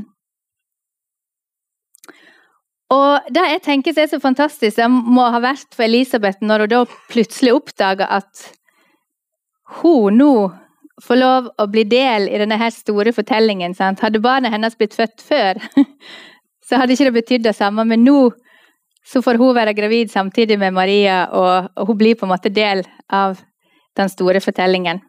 og 2.94 3.32
det 3.34 3.46
jeg 3.50 3.63
tenker 3.65 3.98
er 3.98 4.12
så 4.12 4.20
fantastisk, 4.22 4.78
det 4.78 4.89
må 4.89 5.26
ha 5.34 5.41
vært 5.41 5.74
for 5.74 5.88
Elisabeth 5.88 6.46
når 6.46 6.65
hun 6.65 6.74
da 6.76 6.84
plutselig 7.10 7.56
oppdaga 7.56 8.08
at 8.20 8.46
hun 9.82 10.22
nå 10.22 10.36
får 11.04 11.18
lov 11.20 11.48
å 11.60 11.65
bli 11.68 11.84
del 11.89 12.30
i 12.30 12.39
denne 12.39 12.58
her 12.62 12.72
store 12.72 13.12
fortellingen. 13.15 13.74
Sant? 13.76 14.04
Hadde 14.06 14.22
barnet 14.24 14.54
hennes 14.54 14.78
blitt 14.78 14.96
født 14.96 15.26
før, 15.26 15.60
så 16.68 16.80
hadde 16.80 16.96
ikke 16.96 17.10
det 17.10 17.18
betydd 17.18 17.48
det 17.50 17.56
samme. 17.58 17.84
Men 17.89 18.06
nå 18.06 18.30
så 19.06 19.22
får 19.22 19.41
hun 19.41 19.54
være 19.58 19.76
gravid 19.78 20.13
samtidig 20.13 20.58
med 20.62 20.74
Maria, 20.74 21.26
og, 21.30 21.74
hun 21.88 21.98
blir 21.98 22.15
på 22.18 22.26
en 22.26 22.34
måte 22.34 22.54
del 22.54 22.86
av 23.13 23.41
den 23.98 24.10
store 24.10 24.41
fortellingen. 24.41 25.02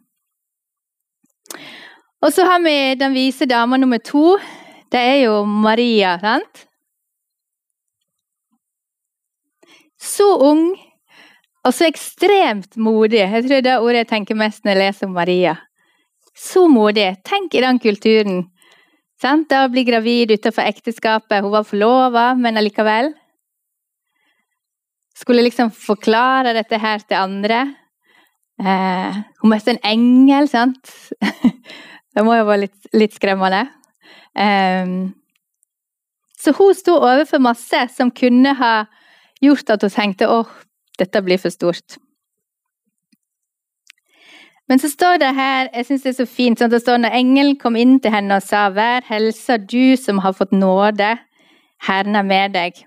Og 2.24 2.32
så 2.32 2.46
har 2.48 2.62
vi 2.64 2.94
den 2.98 3.14
vise 3.14 3.46
dama 3.46 3.76
nummer 3.76 4.00
to. 4.02 4.36
Det 4.92 5.00
er 5.00 5.20
jo 5.26 5.42
Maria, 5.44 6.16
sant? 6.22 6.64
Så 10.00 10.26
ung 10.48 10.68
og 11.66 11.74
så 11.74 11.88
ekstremt 11.88 12.76
modig. 12.78 13.24
Jeg 13.24 13.46
tror 13.46 13.62
det 13.64 13.72
er 13.72 13.82
ordet 13.82 14.04
jeg 14.04 14.12
tenker 14.12 14.38
mest 14.38 14.62
når 14.62 14.76
jeg 14.76 14.82
leser 14.84 15.08
om 15.08 15.16
Maria. 15.18 15.56
Så 16.36 16.66
modig. 16.70 17.08
Tenk 17.26 17.56
i 17.56 17.62
den 17.64 17.80
kulturen. 17.82 18.44
Sant? 19.20 19.48
Da 19.50 19.64
å 19.64 19.72
bli 19.72 19.82
gravid 19.88 20.34
utenfor 20.36 20.62
ekteskapet. 20.68 21.42
Hun 21.42 21.54
var 21.54 21.66
forlova, 21.66 22.26
men 22.38 22.60
allikevel. 22.60 23.10
Skulle 25.16 25.46
liksom 25.46 25.72
forklare 25.72 26.52
dette 26.54 26.78
her 26.78 27.02
til 27.02 27.18
andre. 27.18 27.62
Eh, 28.56 29.18
hun 29.42 29.52
møtte 29.52 29.74
en 29.74 29.82
engel, 29.84 30.48
sant? 30.48 30.92
det 32.16 32.24
må 32.24 32.38
jo 32.38 32.46
være 32.48 32.64
litt, 32.66 32.78
litt 32.96 33.16
skremmende. 33.16 33.66
Eh, 34.36 34.96
så 36.40 36.54
hun 36.56 36.76
sto 36.76 36.96
overfor 37.00 37.42
masse 37.42 37.86
som 37.96 38.12
kunne 38.14 38.54
ha 38.56 38.74
gjort 39.44 39.76
at 39.76 39.84
hun 39.84 39.92
tenkte 39.92 40.30
åh, 40.30 40.50
dette 41.00 41.22
blir 41.24 41.40
for 41.42 41.52
stort. 41.52 41.98
Men 44.66 44.80
så 44.82 44.90
står 44.90 45.20
det 45.22 45.34
her, 45.36 45.68
jeg 45.74 45.86
syns 45.86 46.02
det 46.02 46.10
er 46.10 46.18
så 46.18 46.26
fint, 46.26 46.58
sånn, 46.58 46.72
det 46.72 46.82
står 46.82 46.98
når 46.98 47.14
engelen 47.14 47.58
kom 47.60 47.76
inn 47.78 48.00
til 48.02 48.10
henne 48.10 48.40
og 48.40 48.42
sa 48.42 48.64
vær 48.74 49.04
helsa 49.06 49.60
du 49.62 49.94
som 50.00 50.18
har 50.24 50.34
fått 50.34 50.54
nåde, 50.56 51.12
Herren 51.86 52.18
er 52.18 52.26
med 52.26 52.56
deg. 52.56 52.80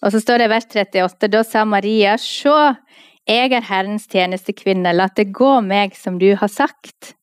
Og 0.00 0.14
så 0.14 0.20
står 0.22 0.38
det 0.38 0.46
i 0.46 0.52
vers 0.52 0.68
38, 0.70 1.30
da 1.32 1.42
sa 1.46 1.64
Maria, 1.66 2.14
se, 2.22 2.54
jeg 3.28 3.52
er 3.52 3.66
Herrens 3.66 4.06
tjenestekvinne, 4.10 4.92
la 4.96 5.08
det 5.16 5.30
gå 5.36 5.60
meg 5.64 5.96
som 5.98 6.18
du 6.18 6.32
har 6.34 6.48
sagt. 6.48 7.14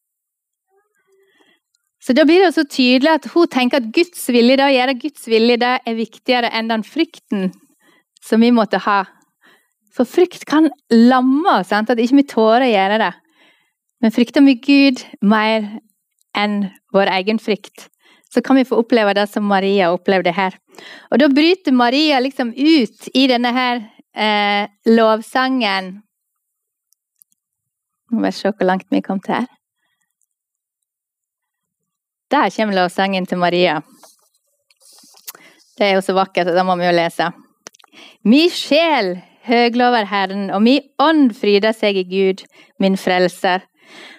Så 2.08 2.14
Da 2.14 2.24
blir 2.24 2.40
det 2.40 2.54
så 2.56 2.64
tydelig 2.64 3.10
at 3.12 3.26
hun 3.34 3.48
tenker 3.48 3.82
at 3.82 3.92
Guds 3.92 4.30
vilje, 4.30 4.56
det 4.56 4.64
å 4.64 4.72
gjøre 4.72 5.00
Guds 5.02 5.28
vilje 5.28 5.58
det 5.60 5.74
er 5.84 5.98
viktigere 5.98 6.52
enn 6.56 6.70
den 6.72 6.86
frykten 6.88 7.50
som 8.24 8.40
vi 8.42 8.52
måtte 8.56 8.80
ha. 8.80 9.04
For 9.92 10.08
frykt 10.08 10.46
kan 10.48 10.70
lamme 10.94 11.58
oss, 11.60 11.74
at 11.74 11.90
ikke 11.90 12.22
vi 12.22 12.24
tårer 12.24 12.68
å 12.68 12.72
gjøre 12.72 13.02
det. 13.02 13.12
Men 14.00 14.14
frykter 14.14 14.46
vi 14.46 14.56
Gud 14.62 15.04
mer 15.26 15.68
enn 16.38 16.70
vår 16.94 17.12
egen 17.18 17.42
frykt, 17.42 17.90
så 18.32 18.44
kan 18.46 18.56
vi 18.56 18.68
få 18.68 18.80
oppleve 18.80 19.16
det 19.18 19.26
som 19.32 19.44
Maria 19.44 19.90
opplevde 19.92 20.32
her. 20.32 20.56
Og 21.12 21.20
da 21.20 21.28
bryter 21.28 21.74
Maria 21.74 22.22
liksom 22.24 22.54
ut 22.54 23.10
i 23.14 23.26
denne 23.28 23.52
her 23.52 23.82
eh, 24.18 24.68
lovsangen 24.86 26.02
Må 28.12 28.24
bare 28.24 28.32
se 28.32 28.50
hvor 28.50 28.68
langt 28.68 28.88
vi 28.90 29.02
kom 29.04 29.20
til 29.20 29.34
her. 29.36 29.48
Der 32.32 32.52
kommer 32.56 32.76
lovsangen 32.76 33.26
til 33.28 33.38
Maria. 33.38 33.82
Det 35.78 35.86
er 35.86 35.98
jo 35.98 36.02
så 36.02 36.16
vakkert, 36.16 36.48
og 36.48 36.56
da 36.56 36.64
må 36.64 36.76
vi 36.80 36.88
jo 36.88 36.96
lese. 36.96 37.28
Mi 38.24 38.48
sjel 38.52 39.18
høglover 39.48 40.08
Herren, 40.10 40.50
og 40.52 40.64
mi 40.64 40.80
ånd 41.04 41.32
fryder 41.38 41.76
seg 41.76 42.00
i 42.00 42.08
Gud, 42.08 42.44
min 42.80 42.98
frelser. 43.00 43.64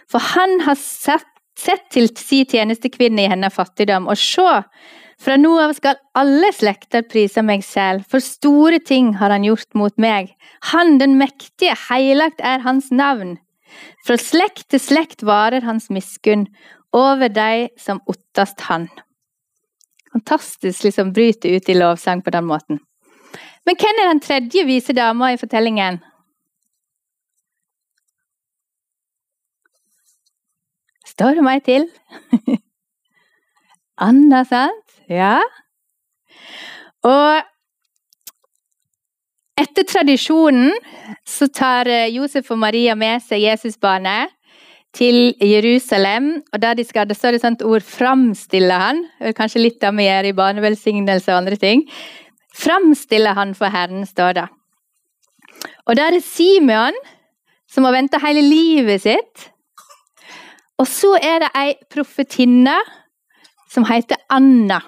For 0.08 0.22
han 0.34 0.62
har 0.64 0.78
sett, 0.80 1.26
sett 1.58 1.88
til 1.92 2.08
si 2.16 2.44
tjenestekvinne 2.48 3.24
i 3.24 3.32
hennes 3.32 3.56
fattigdom, 3.56 4.08
og 4.08 4.20
se, 4.20 4.62
fra 5.18 5.34
nå 5.40 5.50
av 5.60 5.74
skal 5.74 5.98
alle 6.18 6.52
slekter 6.54 7.02
prise 7.10 7.42
meg 7.42 7.64
selv, 7.66 8.06
for 8.06 8.22
store 8.22 8.78
ting 8.78 9.14
har 9.18 9.34
han 9.34 9.46
gjort 9.46 9.74
mot 9.78 9.94
meg. 9.98 10.30
Han 10.72 10.98
den 11.02 11.18
mektige, 11.18 11.74
heilagt 11.88 12.40
er 12.40 12.62
hans 12.62 12.92
navn. 12.94 13.36
Fra 14.06 14.16
slekt 14.20 14.68
til 14.72 14.82
slekt 14.82 15.24
varer 15.26 15.66
hans 15.66 15.90
miskunn 15.90 16.46
over 16.96 17.28
de 17.28 17.68
som 17.80 18.00
ottast 18.08 18.62
han. 18.70 18.88
Fantastisk 20.12 20.86
liksom 20.86 21.12
bryter 21.12 21.58
ut 21.58 21.68
i 21.68 21.76
lovsang 21.76 22.22
på 22.22 22.32
den 22.32 22.46
måten. 22.48 22.80
Men 23.66 23.76
hvem 23.76 23.98
er 24.00 24.08
den 24.08 24.22
tredje 24.24 24.64
vise 24.64 24.94
dama 24.96 25.34
i 25.34 25.40
fortellingen? 25.40 26.00
Står 31.04 31.36
det 31.36 31.44
meg 31.44 31.64
til? 31.66 31.88
Anna, 34.08 34.44
sant? 34.48 34.87
Ja. 35.08 35.38
Og 37.08 37.44
etter 39.58 39.86
tradisjonen 39.88 40.74
så 41.26 41.48
tar 41.50 41.88
eh, 41.90 42.10
Josef 42.14 42.50
og 42.54 42.60
Maria 42.62 42.94
med 42.98 43.24
seg 43.24 43.42
Jesusbarnet 43.46 44.34
til 44.96 45.34
Jerusalem, 45.44 46.38
og 46.52 46.62
der 46.62 46.78
de 46.78 46.84
skal, 46.86 47.06
det 47.08 47.16
står 47.18 47.36
det 47.36 47.42
sånt 47.42 47.62
ord 47.62 47.84
'framstille 47.84 48.72
han'. 48.72 49.02
Kanskje 49.36 49.60
litt 49.62 49.84
av 49.84 49.94
gjør 49.94 50.30
i 50.30 50.32
barnevelsignelse 50.32 51.32
og 51.32 51.38
andre 51.38 51.56
ting. 51.56 51.84
Framstille 52.56 53.34
han 53.34 53.54
for 53.54 53.68
Herren, 53.68 54.06
står 54.06 54.32
det. 54.32 54.48
Og 55.86 55.96
da 55.96 56.08
er 56.08 56.20
Simeon 56.20 56.96
som 57.68 57.84
har 57.84 57.92
venta 57.92 58.18
hele 58.18 58.42
livet 58.42 59.02
sitt. 59.02 59.50
Og 60.78 60.86
så 60.86 61.16
er 61.20 61.42
det 61.44 61.50
ei 61.54 61.74
profetinne 61.90 62.76
som 63.68 63.84
heter 63.84 64.16
Anna. 64.30 64.80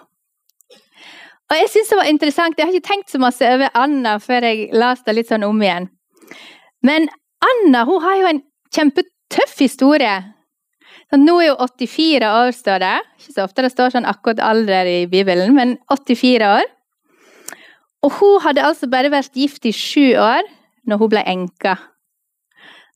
Og 1.51 1.59
jeg 1.59 1.71
synes 1.73 1.89
det 1.91 1.99
var 1.99 2.11
interessant, 2.11 2.59
jeg 2.59 2.67
har 2.67 2.75
ikke 2.75 2.89
tenkt 2.93 3.11
så 3.11 3.19
masse 3.19 3.47
over 3.47 3.73
Anna 3.75 4.19
før 4.23 4.47
jeg 4.47 4.69
leste 4.71 5.11
det 5.11 5.17
litt 5.19 5.31
sånn 5.33 5.47
om 5.47 5.63
igjen. 5.65 5.89
Men 6.87 7.09
Anna 7.43 7.83
hun 7.89 8.05
har 8.05 8.21
jo 8.21 8.29
en 8.31 8.43
kjempetøff 8.71 9.57
historie. 9.59 10.15
Nå 11.11 11.41
er 11.43 11.57
hun 11.59 11.71
84 11.83 12.29
år, 12.31 12.53
står 12.55 12.83
det. 12.85 12.97
Ikke 13.19 13.35
så 13.35 13.47
ofte 13.49 13.65
det 13.67 13.73
står 13.73 13.97
sånn 13.97 14.07
akkurat 14.07 14.43
alder 14.47 14.87
i 14.87 14.99
Bibelen, 15.11 15.57
men 15.57 15.75
84 15.91 16.51
år. 16.61 16.69
Og 18.07 18.15
hun 18.21 18.39
hadde 18.45 18.65
altså 18.65 18.89
bare 18.89 19.11
vært 19.13 19.35
gift 19.37 19.67
i 19.67 19.75
sju 19.75 20.15
år 20.23 20.47
når 20.89 21.03
hun 21.03 21.11
ble 21.13 21.25
enka. 21.29 21.75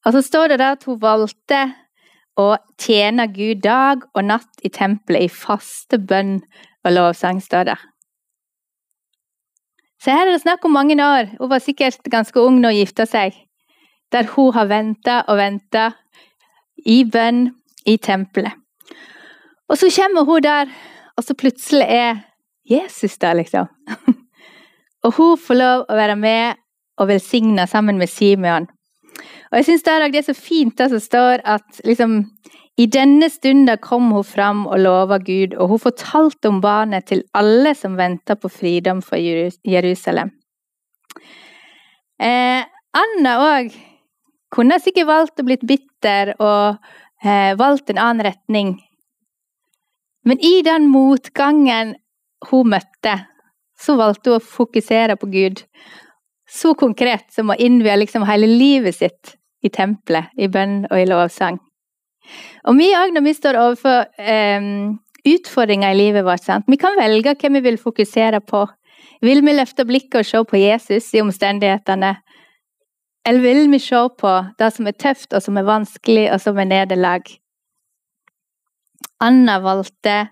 Og 0.07 0.15
så 0.15 0.23
står 0.23 0.55
det 0.55 0.61
da 0.63 0.71
at 0.77 0.87
hun 0.87 1.01
valgte 1.03 1.65
å 2.41 2.55
tjene 2.81 3.27
Gud 3.35 3.65
dag 3.67 4.07
og 4.15 4.27
natt 4.27 4.63
i 4.63 4.71
tempelet 4.73 5.27
i 5.27 5.33
faste 5.33 5.99
bønn 5.99 6.39
og 6.85 6.95
lovsang, 6.95 7.43
står 7.43 7.69
det. 7.71 7.77
Så 10.05 10.13
her 10.13 10.27
er 10.27 10.35
det 10.35 10.43
snakk 10.43 10.65
om 10.69 10.75
mange 10.77 10.99
år. 11.01 11.31
Hun 11.39 11.49
var 11.49 11.63
sikkert 11.65 12.03
ganske 12.13 12.41
ung 12.41 12.59
når 12.61 12.75
hun 12.75 12.81
gifta 12.83 13.07
seg. 13.09 13.37
Der 14.13 14.29
hun 14.35 14.53
har 14.53 14.69
venta 14.69 15.23
og 15.29 15.39
venta 15.41 15.87
i 16.85 16.99
bønn 17.09 17.47
i 17.89 17.97
tempelet. 17.97 18.53
Og 19.69 19.79
så 19.81 19.89
kommer 19.89 20.27
hun 20.29 20.43
der, 20.45 20.69
og 21.17 21.25
så 21.25 21.35
plutselig 21.35 21.87
er 21.89 22.21
Jesus 22.69 23.17
der, 23.19 23.33
liksom. 23.41 23.67
og 25.05 25.17
hun 25.17 25.39
får 25.41 25.57
lov 25.57 25.87
å 25.89 25.97
være 25.97 26.17
med 26.21 26.61
og 27.01 27.09
velsigne 27.09 27.65
sammen 27.67 27.97
med 27.99 28.13
Simeon. 28.13 28.69
Og 29.51 29.57
jeg 29.57 29.71
syns 29.71 29.87
det 29.89 29.97
er 30.21 30.29
så 30.29 30.37
fint 30.37 30.77
det 30.79 30.91
som 30.91 31.01
står 31.01 31.41
at 31.49 31.81
liksom 31.85 32.25
i 32.77 32.87
denne 32.91 33.29
stunda 33.31 33.77
kom 33.79 34.11
hun 34.11 34.27
fram 34.27 34.65
og 34.67 34.81
lova 34.83 35.21
Gud, 35.23 35.55
og 35.55 35.71
hun 35.71 35.83
fortalte 35.83 36.51
om 36.51 36.61
barnet 36.63 37.07
til 37.11 37.23
alle 37.37 37.75
som 37.79 37.95
venta 37.99 38.35
på 38.35 38.51
fridom 38.51 39.03
for 39.05 39.21
Jerusalem. 39.21 40.33
Eh, 42.19 42.65
Anna 42.95 43.35
òg 43.43 43.75
kunne 44.55 44.79
sikkert 44.83 45.11
valgt 45.11 45.43
å 45.43 45.47
bli 45.47 45.59
bitter 45.63 46.33
og 46.39 46.81
eh, 47.23 47.55
valgt 47.59 47.91
en 47.91 48.01
annen 48.03 48.27
retning. 48.27 48.75
Men 50.27 50.41
i 50.43 50.57
den 50.67 50.89
motgangen 50.91 51.95
hun 52.51 52.73
møtte, 52.75 53.19
så 53.79 53.95
valgte 53.99 54.33
hun 54.33 54.41
å 54.41 54.47
fokusere 54.47 55.19
på 55.21 55.31
Gud. 55.31 55.63
Så 56.51 56.75
konkret 56.79 57.31
som 57.35 57.51
å 57.51 57.59
innvie 57.59 57.95
liksom 57.99 58.27
hele 58.27 58.51
livet 58.51 58.99
sitt 58.99 59.37
i 59.65 59.71
tempelet, 59.71 60.35
i 60.39 60.51
bønn 60.51 60.85
og 60.91 60.99
i 60.99 61.07
lovsang. 61.09 61.61
Og 62.69 62.79
vi 62.79 62.91
òg, 62.97 63.13
når 63.15 63.25
vi 63.27 63.35
står 63.37 63.59
overfor 63.61 64.07
um, 64.19 64.95
utfordringer 65.25 65.93
i 65.93 65.99
livet 65.99 66.25
vårt, 66.27 66.45
sant? 66.45 66.69
vi 66.69 66.81
kan 66.81 66.97
velge 66.99 67.37
hva 67.37 67.53
vi 67.57 67.63
vil 67.65 67.81
fokusere 67.81 68.41
på. 68.45 68.65
Vil 69.25 69.41
vi 69.45 69.55
løfte 69.57 69.87
blikket 69.89 70.21
og 70.21 70.29
se 70.29 70.43
på 70.49 70.61
Jesus 70.61 71.13
i 71.17 71.23
omstendighetene? 71.25 72.13
Eller 73.25 73.41
vil 73.41 73.71
vi 73.73 73.81
se 73.81 74.03
på 74.21 74.33
det 74.61 74.69
som 74.75 74.89
er 74.89 74.99
tøft, 75.01 75.33
og 75.33 75.41
som 75.41 75.57
er 75.57 75.65
vanskelig, 75.69 76.27
og 76.35 76.43
som 76.45 76.61
er 76.61 76.69
nederlag? 76.69 77.31
Anna 79.25 79.57
valgte, 79.65 80.27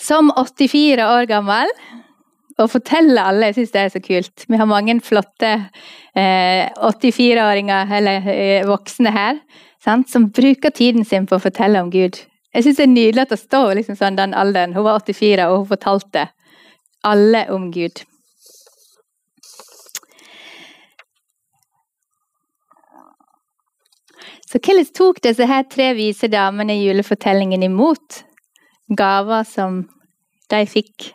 som 0.00 0.30
84 0.32 1.04
år 1.04 1.28
gammel, 1.28 1.72
å 2.56 2.64
fortelle 2.70 3.20
alle. 3.20 3.50
Jeg 3.50 3.58
syns 3.58 3.74
det 3.74 3.82
er 3.82 3.92
så 3.92 4.00
kult. 4.00 4.46
Vi 4.48 4.56
har 4.56 4.68
mange 4.68 4.96
flotte 5.04 5.52
eh, 6.16 6.64
84-åringer, 6.80 7.92
eller 7.98 8.30
eh, 8.32 8.68
voksne 8.68 9.12
her, 9.12 9.40
sant? 9.86 10.10
som 10.10 10.30
bruker 10.34 10.74
tiden 10.74 11.04
sin 11.04 11.26
på 11.26 11.38
å 11.38 11.42
fortelle 11.42 11.80
om 11.82 11.92
Gud. 11.94 12.18
Jeg 12.54 12.64
syns 12.64 12.80
det 12.80 12.86
er 12.86 12.92
nydelig 12.92 13.24
at 13.26 13.32
det 13.34 13.40
står 13.42 13.72
liksom 13.78 13.98
sånn 13.98 14.18
den 14.18 14.34
alderen. 14.34 14.74
Hun 14.74 14.86
var 14.86 15.00
84, 15.02 15.48
og 15.50 15.62
hun 15.62 15.72
fortalte 15.74 16.28
alle 17.06 17.46
om 17.52 17.70
Gud. 17.74 18.02
Så 24.46 24.60
hvordan 24.62 24.88
tok 24.94 25.20
disse 25.26 25.46
her 25.46 25.66
tre 25.68 25.90
vise 25.98 26.30
damene 26.32 26.78
i 26.78 26.86
julefortellingen 26.86 27.66
imot 27.66 28.22
gaver 28.96 29.42
som 29.44 29.82
de 30.50 30.60
fikk? 30.70 31.10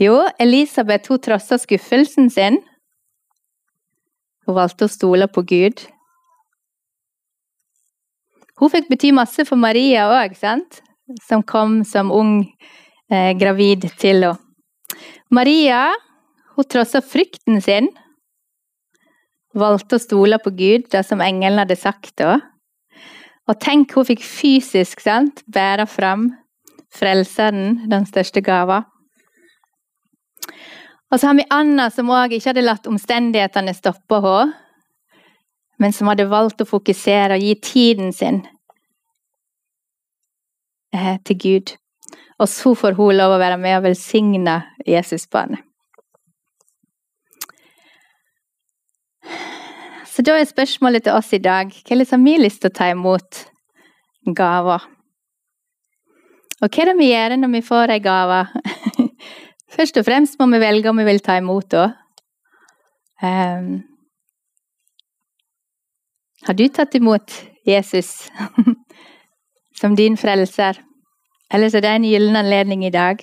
Jo, 0.00 0.20
Elisabeth 0.40 1.10
hun 1.10 1.20
trossa 1.24 1.58
skuffelsen 1.58 2.30
sin. 2.30 2.60
Hun 4.46 4.56
valgte 4.56 4.86
å 4.86 4.92
stole 4.92 5.26
på 5.28 5.42
Gud. 5.48 5.82
Hun 8.60 8.68
fikk 8.68 8.90
bety 8.92 9.10
masse 9.16 9.46
for 9.48 9.56
Maria 9.56 10.04
òg, 10.12 10.36
som 11.24 11.42
kom 11.42 11.80
som 11.88 12.12
ung 12.12 12.42
eh, 13.10 13.32
gravid 13.40 13.88
til 14.00 14.26
henne. 14.28 14.36
Maria 15.30 15.88
hun 16.56 16.66
trossa 16.68 17.00
frykten 17.00 17.60
sin. 17.64 17.88
Valgte 19.56 19.96
å 19.96 20.02
stole 20.02 20.38
på 20.42 20.52
Gud, 20.54 20.88
det 20.92 21.04
som 21.06 21.22
engelen 21.24 21.62
hadde 21.62 21.78
sagt 21.78 22.16
da. 22.20 22.36
Og 23.48 23.56
tenk, 23.62 23.94
hun 23.96 24.06
fikk 24.06 24.22
fysisk 24.22 25.00
sant, 25.02 25.42
bære 25.50 25.88
fram 25.90 26.28
Frelseren, 26.90 27.86
den 27.90 28.06
største 28.06 28.42
gava. 28.42 28.82
Og 31.10 31.18
så 31.18 31.30
har 31.30 31.36
vi 31.38 31.46
Anna, 31.54 31.86
som 31.90 32.10
òg 32.10 32.34
ikke 32.34 32.50
hadde 32.50 32.66
latt 32.66 32.90
omstendighetene 32.90 33.74
stoppe 33.74 34.18
henne 34.26 34.50
men 35.80 35.94
som 35.96 36.10
hadde 36.10 36.28
valgt 36.28 36.60
å 36.60 36.68
fokusere 36.68 37.38
og 37.38 37.44
gi 37.44 37.54
tiden 37.64 38.12
sin 38.12 38.42
eh, 40.92 41.16
til 41.24 41.40
Gud. 41.40 41.74
Og 42.40 42.48
så 42.48 42.74
får 42.76 42.96
hun 42.98 43.16
lov 43.16 43.34
å 43.34 43.40
være 43.40 43.58
med 43.60 43.78
og 43.78 43.88
velsigne 43.88 44.60
Jesusbarnet. 44.88 45.64
Så 50.10 50.24
da 50.26 50.34
er 50.36 50.44
spørsmålet 50.44 51.06
til 51.06 51.16
oss 51.16 51.30
i 51.32 51.40
dag 51.40 51.70
hvordan 51.70 52.08
har 52.10 52.20
vi 52.24 52.32
lyst 52.42 52.60
til 52.60 52.68
å 52.68 52.76
ta 52.76 52.90
imot 52.92 53.44
gaver? 54.36 54.82
Og 56.60 56.66
hva 56.66 56.82
er 56.82 56.90
det 56.90 56.96
vi 56.98 57.08
gjør 57.08 57.36
når 57.40 57.52
vi 57.54 57.62
får 57.64 57.94
ei 57.94 58.02
gave? 58.04 58.40
Først 59.76 59.96
og 59.96 60.04
fremst 60.04 60.36
må 60.36 60.50
vi 60.52 60.60
velge 60.60 60.90
om 60.90 60.98
vi 61.00 61.06
vil 61.08 61.22
ta 61.24 61.38
imot 61.40 61.78
henne. 63.22 63.86
Har 66.46 66.56
du 66.56 66.68
tatt 66.68 66.94
imot 66.96 67.34
Jesus 67.68 68.30
som 69.80 69.96
din 69.96 70.16
frelser? 70.16 70.78
Eller 71.52 71.68
så 71.68 71.80
er 71.80 71.84
det 71.84 71.92
en 71.98 72.06
gyllen 72.08 72.38
anledning 72.40 72.84
i 72.86 72.92
dag. 72.94 73.20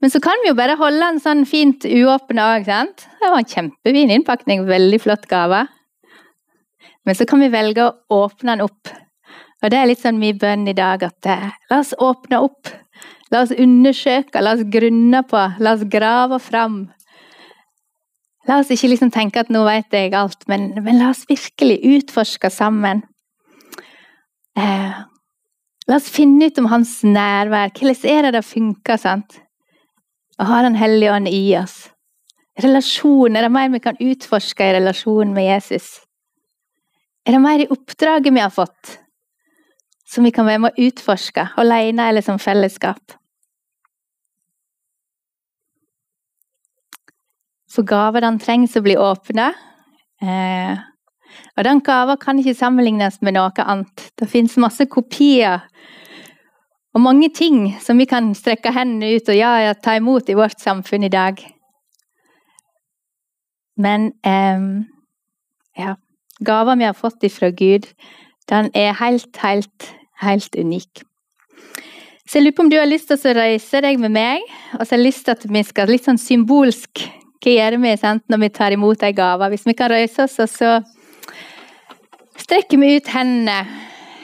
Men 0.00 0.12
så 0.12 0.20
kan 0.22 0.38
vi 0.42 0.52
jo 0.52 0.58
bare 0.58 0.76
holde 0.78 1.00
den 1.00 1.18
sånn 1.24 1.46
fint 1.48 1.86
uåpna 1.88 2.50
òg, 2.54 2.68
sant? 2.68 3.06
Det 3.18 3.32
var 3.32 3.42
en 3.42 3.50
kjempefin 3.50 4.12
innpakning, 4.14 4.66
veldig 4.68 5.00
flott 5.02 5.26
gave. 5.30 5.64
Men 7.06 7.18
så 7.18 7.26
kan 7.26 7.42
vi 7.42 7.50
velge 7.50 7.86
å 7.86 8.20
åpne 8.20 8.54
den 8.54 8.66
opp. 8.66 8.92
Og 9.64 9.72
det 9.72 9.78
er 9.80 9.88
litt 9.88 10.02
sånn 10.04 10.20
min 10.20 10.38
bønn 10.38 10.68
i 10.68 10.76
dag 10.76 11.02
at 11.06 11.30
eh, 11.32 11.48
la 11.70 11.80
oss 11.80 11.94
åpne 11.98 12.42
opp. 12.44 12.70
La 13.32 13.40
oss 13.42 13.54
undersøke, 13.56 14.38
la 14.38 14.54
oss 14.54 14.66
grunne 14.70 15.24
på, 15.26 15.40
la 15.58 15.72
oss 15.74 15.86
grave 15.90 16.38
fram 16.44 16.84
La 18.46 18.60
oss 18.60 18.70
ikke 18.70 18.92
liksom 18.92 19.10
tenke 19.10 19.42
at 19.42 19.50
nå 19.50 19.64
vet 19.66 19.92
jeg 19.94 20.14
alt, 20.14 20.46
men, 20.50 20.70
men 20.84 21.00
la 21.00 21.10
oss 21.10 21.24
virkelig 21.28 21.80
utforske 21.96 22.50
sammen. 22.54 23.02
Eh, 24.56 25.02
La 25.86 26.00
oss 26.00 26.08
finne 26.10 26.48
ut 26.48 26.56
om 26.58 26.66
hans 26.70 26.98
nærvær. 27.06 27.70
Hvordan 27.70 28.08
er 28.10 28.26
det 28.26 28.32
det 28.34 28.46
funker? 28.46 28.98
sant? 28.98 29.38
Å 30.38 30.44
ha 30.44 30.62
Den 30.62 30.74
hellige 30.74 31.12
ånd 31.14 31.30
i 31.30 31.54
oss. 31.56 31.92
Relasjon, 32.58 33.36
er 33.36 33.46
det 33.46 33.52
mer 33.52 33.70
vi 33.70 33.80
kan 33.84 34.00
utforske 34.00 34.64
i 34.64 34.74
relasjonen 34.78 35.34
med 35.36 35.46
Jesus? 35.46 36.00
Er 37.26 37.36
det 37.36 37.42
mer 37.42 37.62
i 37.62 37.68
oppdraget 37.70 38.32
vi 38.32 38.40
har 38.40 38.50
fått, 38.50 38.98
som 40.08 40.24
vi 40.24 40.32
kan 40.32 40.46
være 40.46 40.62
med 40.64 40.72
å 40.72 40.86
utforske, 40.88 41.50
alene 41.56 42.08
eller 42.08 42.24
som 42.24 42.38
fellesskap? 42.38 43.14
For 47.76 47.84
gaver 47.84 48.24
den 48.24 48.38
trengs 48.40 48.76
å 48.78 48.84
bli 48.84 48.96
åpna. 48.96 49.50
Eh, 50.24 50.78
og 51.56 51.64
den 51.66 51.82
gava 51.84 52.16
kan 52.20 52.38
ikke 52.40 52.56
sammenlignes 52.56 53.20
med 53.20 53.36
noe 53.36 53.52
annet. 53.64 54.08
Det 54.16 54.28
fins 54.30 54.56
masse 54.60 54.86
kopier 54.88 55.66
og 56.96 57.02
mange 57.04 57.28
ting 57.36 57.74
som 57.84 57.98
vi 58.00 58.06
kan 58.08 58.30
strekke 58.32 58.72
hendene 58.72 59.18
ut 59.18 59.28
og 59.28 59.36
ja, 59.36 59.50
ja, 59.66 59.74
ta 59.76 59.98
imot 59.98 60.30
i 60.32 60.36
vårt 60.38 60.62
samfunn 60.62 61.04
i 61.04 61.12
dag. 61.12 61.42
Men 63.76 64.08
eh, 64.24 64.64
ja, 65.76 65.98
gava 66.40 66.78
vi 66.80 66.88
har 66.88 66.96
fått 66.96 67.28
ifra 67.28 67.52
Gud, 67.52 67.84
den 68.48 68.70
er 68.72 68.96
helt, 68.96 69.36
helt, 69.42 69.90
helt 70.22 70.56
unik. 70.56 71.04
Så 72.24 72.38
jeg 72.38 72.46
lurer 72.46 72.56
på 72.56 72.64
om 72.64 72.72
du 72.72 72.78
har 72.80 72.88
lyst 72.88 73.12
til 73.12 73.20
å 73.20 73.36
reise 73.36 73.84
deg 73.84 74.00
med 74.00 74.16
meg, 74.16 74.48
og 74.72 74.80
så 74.80 74.94
har 74.94 74.98
jeg 74.98 75.06
lyst 75.10 75.26
til 75.28 75.36
at 75.36 75.44
vi 75.44 75.62
skal 75.68 75.92
litt 75.92 76.08
sånn 76.08 76.18
symbolsk 76.18 77.04
Hva 77.42 77.52
gjør 77.52 77.76
vi 77.82 77.96
sant, 78.00 78.24
når 78.32 78.42
vi 78.44 78.52
tar 78.54 78.74
imot 78.74 79.02
ei 79.06 79.12
gave? 79.16 79.50
Hvis 79.52 79.66
vi 79.68 79.74
kan 79.76 79.92
røyse 79.92 80.24
oss, 80.24 80.38
og 80.42 80.48
så 80.50 80.70
strekker 82.40 82.80
vi 82.80 82.96
ut 82.96 83.10
hendene. 83.12 83.58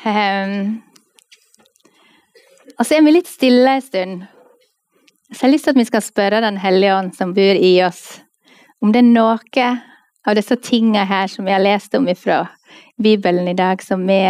Um, 0.03 0.83
og 2.79 2.87
så 2.87 2.97
er 2.97 3.05
vi 3.07 3.15
litt 3.15 3.31
stille 3.31 3.77
en 3.77 3.85
stund. 3.85 4.25
Så 5.33 5.39
jeg 5.39 5.47
har 5.47 5.53
lyst 5.55 5.69
til 5.69 5.73
at 5.73 5.81
vi 5.81 5.89
skal 5.89 6.03
spørre 6.05 6.43
Den 6.45 6.59
hellige 6.61 6.97
ånd 6.97 7.15
som 7.17 7.33
bor 7.35 7.57
i 7.57 7.73
oss, 7.87 8.21
om 8.83 8.93
det 8.93 9.01
er 9.01 9.13
noe 9.15 9.69
av 10.27 10.37
disse 10.37 10.57
tingene 10.61 11.07
her 11.09 11.31
som 11.31 11.47
vi 11.47 11.55
har 11.55 11.63
lest 11.63 11.95
om 11.95 12.09
ifra 12.09 12.45
Bibelen 13.03 13.49
i 13.49 13.57
dag, 13.57 13.83
som 13.83 14.05
vi 14.07 14.21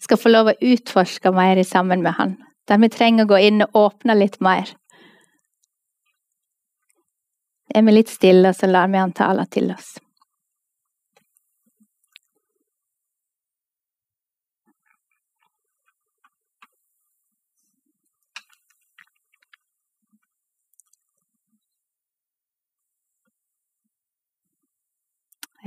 skal 0.00 0.20
få 0.20 0.32
lov 0.32 0.50
å 0.50 0.58
utforske 0.60 1.32
mer 1.34 1.60
sammen 1.66 2.02
med 2.02 2.16
Han. 2.18 2.36
Der 2.68 2.78
vi 2.78 2.90
trenger 2.92 3.26
å 3.26 3.32
gå 3.32 3.40
inn 3.48 3.64
og 3.64 3.76
åpne 3.76 4.16
litt 4.18 4.40
mer. 4.44 4.70
Er 7.74 7.82
vi 7.84 7.92
litt 7.92 8.12
stille, 8.12 8.50
og 8.50 8.56
så 8.56 8.68
lar 8.70 8.88
vi 8.88 9.00
Han 9.00 9.12
tale 9.12 9.44
til 9.52 9.72
oss. 9.72 9.98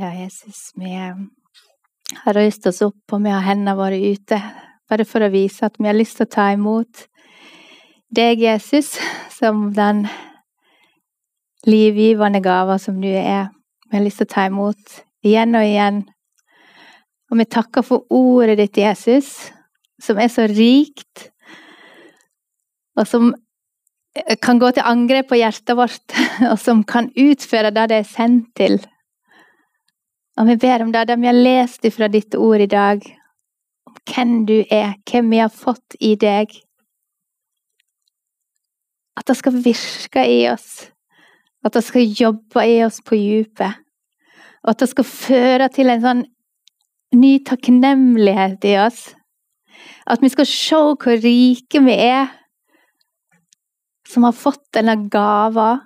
Ja, 0.02 0.14
Jesus, 0.16 0.72
vi 0.76 0.96
har 0.96 2.34
røyst 2.34 2.66
oss 2.66 2.80
opp, 2.82 3.04
og 3.14 3.22
vi 3.22 3.30
har 3.30 3.44
hendene 3.46 3.76
våre 3.78 4.00
ute, 4.00 4.40
bare 4.90 5.06
for 5.06 5.22
å 5.22 5.30
vise 5.30 5.68
at 5.68 5.78
vi 5.78 5.86
har 5.86 5.94
lyst 5.94 6.18
til 6.18 6.26
å 6.26 6.32
ta 6.32 6.48
imot 6.56 7.04
deg, 8.10 8.42
Jesus, 8.42 8.96
som 9.36 9.68
den 9.76 10.08
livgivende 11.67 12.41
gaver 12.43 12.80
som 12.82 13.02
du 13.02 13.10
er. 13.10 13.52
Vi 13.89 13.97
har 13.97 14.06
lyst 14.06 14.21
til 14.21 14.30
å 14.30 14.34
ta 14.34 14.47
imot 14.50 15.02
igjen 15.26 15.58
og 15.58 15.67
igjen. 15.67 16.02
Og 17.32 17.39
vi 17.39 17.47
takker 17.47 17.86
for 17.86 18.08
ordet 18.12 18.58
ditt, 18.60 18.82
Jesus, 18.82 19.52
som 20.02 20.19
er 20.19 20.32
så 20.32 20.47
rikt, 20.52 21.30
og 23.00 23.08
som 23.08 23.30
kan 24.43 24.60
gå 24.60 24.71
til 24.76 24.88
angrep 24.88 25.30
på 25.30 25.39
hjertet 25.39 25.78
vårt, 25.78 26.17
og 26.52 26.58
som 26.60 26.84
kan 26.84 27.08
utføre 27.15 27.71
det 27.71 27.88
det 27.91 28.02
er 28.02 28.10
sendt 28.10 28.52
til. 28.60 28.82
Og 30.39 30.47
vi 30.47 30.58
ber 30.60 30.84
om 30.84 30.91
det, 30.91 31.08
det 31.08 31.19
vi 31.21 31.30
har 31.30 31.38
lest 31.38 31.88
fra 31.95 32.10
ditt 32.12 32.36
ord 32.36 32.63
i 32.63 32.69
dag, 32.71 33.04
om 33.88 33.95
hvem 34.12 34.36
du 34.47 34.58
er, 34.63 34.95
hvem 35.08 35.32
vi 35.32 35.41
har 35.43 35.52
fått 35.54 35.95
i 36.00 36.15
deg. 36.19 36.52
At 39.19 39.28
det 39.28 39.38
skal 39.38 39.60
virke 39.63 40.24
i 40.28 40.45
oss, 40.52 40.91
at 41.62 41.76
det 41.78 41.84
skal 41.86 42.13
jobbe 42.17 42.65
i 42.65 42.80
oss 42.86 43.00
på 43.06 43.17
dypet. 43.19 43.82
Og 44.63 44.74
at 44.74 44.82
det 44.82 44.89
skal 44.91 45.08
føre 45.08 45.69
til 45.74 45.89
en 45.89 46.04
sånn 46.04 46.24
ny 47.17 47.34
takknemlighet 47.45 48.65
i 48.69 48.76
oss. 48.82 49.12
At 50.10 50.21
vi 50.24 50.32
skal 50.34 50.47
se 50.50 50.82
hvor 51.02 51.24
rike 51.24 51.82
vi 51.86 51.97
er 51.97 52.32
som 54.08 54.26
har 54.28 54.36
fått 54.36 54.63
denne 54.76 54.97
gava 55.12 55.80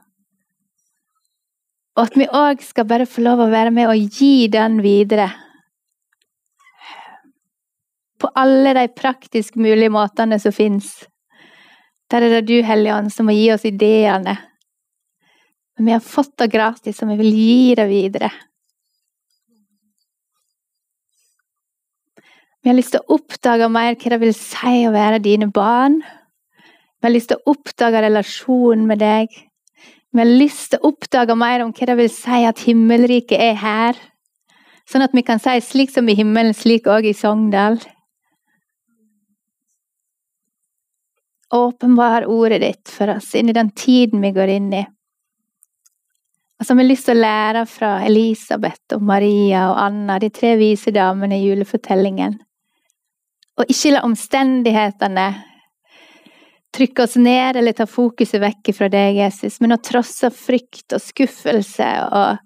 og 1.95 2.03
at 2.03 2.17
vi 2.19 2.27
òg 2.27 2.63
skal 2.63 2.87
bare 2.89 3.07
få 3.07 3.23
lov 3.23 3.45
å 3.45 3.51
være 3.51 3.71
med 3.71 3.87
og 3.87 4.17
gi 4.19 4.49
den 4.51 4.81
videre. 4.83 5.29
På 8.19 8.31
alle 8.35 8.73
de 8.75 8.89
praktisk 8.91 9.55
mulige 9.59 9.93
måtene 9.93 10.39
som 10.41 10.55
fins. 10.55 10.91
Der 12.11 12.25
er 12.25 12.35
det 12.35 12.49
du, 12.49 12.57
Hellige 12.67 12.97
Ånd, 12.97 13.13
som 13.15 13.29
må 13.29 13.35
gi 13.35 13.47
oss 13.53 13.63
ideene. 13.67 14.35
Men 15.75 15.85
vi 15.85 15.91
har 15.91 16.03
fått 16.03 16.37
det 16.39 16.51
gratis, 16.53 17.01
og 17.03 17.11
vi 17.11 17.17
vil 17.19 17.33
gi 17.35 17.75
det 17.75 17.87
videre. 17.89 18.29
Vi 22.63 22.71
har 22.71 22.77
lyst 22.79 22.95
til 22.95 23.03
å 23.03 23.17
oppdage 23.19 23.67
mer 23.69 23.93
hva 23.93 24.11
det 24.15 24.21
vil 24.23 24.31
si 24.33 24.77
å 24.87 24.93
være 24.95 25.19
dine 25.21 25.51
barn. 25.53 25.99
Vi 26.01 27.05
har 27.05 27.13
lyst 27.13 27.29
til 27.29 27.37
å 27.37 27.51
oppdage 27.53 28.01
relasjonen 28.01 28.87
med 28.89 29.03
deg. 29.03 29.35
Vi 30.15 30.23
har 30.23 30.31
lyst 30.31 30.71
til 30.71 30.79
å 30.81 30.89
oppdage 30.89 31.35
mer 31.37 31.61
om 31.61 31.75
hva 31.75 31.89
det 31.91 31.97
vil 31.99 32.09
si 32.09 32.39
at 32.47 32.63
himmelriket 32.65 33.37
er 33.37 33.59
her. 33.61 33.99
Sånn 34.89 35.05
at 35.05 35.13
vi 35.13 35.21
kan 35.27 35.37
si 35.43 35.59
'slik 35.61 35.91
som 35.91 36.09
i 36.09 36.15
himmelen, 36.15 36.53
slik 36.53 36.87
òg 36.87 37.05
i 37.05 37.13
Sogndal'. 37.13 37.85
Åpenbar 41.53 42.25
ordet 42.25 42.61
ditt 42.61 42.89
for 42.89 43.09
oss 43.09 43.35
inn 43.35 43.49
i 43.49 43.53
den 43.53 43.69
tiden 43.71 44.21
vi 44.21 44.31
går 44.31 44.49
inn 44.57 44.73
i. 44.73 44.85
Og 46.55 46.65
så 46.65 46.75
har 46.75 46.87
lyst 46.87 47.09
til 47.09 47.17
å 47.17 47.23
lære 47.25 47.65
fra 47.67 47.89
Elisabeth 48.07 48.95
og 48.95 49.03
Maria 49.03 49.65
og 49.73 49.79
Anna, 49.81 50.19
de 50.23 50.29
tre 50.31 50.53
vise 50.59 50.93
damene 50.95 51.39
i 51.39 51.49
julefortellingen. 51.49 52.37
Og 53.59 53.71
ikke 53.71 53.95
la 53.95 54.05
omstendighetene 54.07 55.27
trykke 56.75 57.05
oss 57.05 57.15
ned 57.19 57.59
eller 57.59 57.75
ta 57.75 57.87
fokuset 57.87 58.41
vekk 58.43 58.71
fra 58.75 58.89
deg, 58.91 59.19
Jesus, 59.19 59.59
men 59.63 59.75
å 59.75 59.81
trosse 59.83 60.31
frykt 60.35 60.95
og 60.95 61.03
skuffelse 61.03 61.87
og 62.09 62.41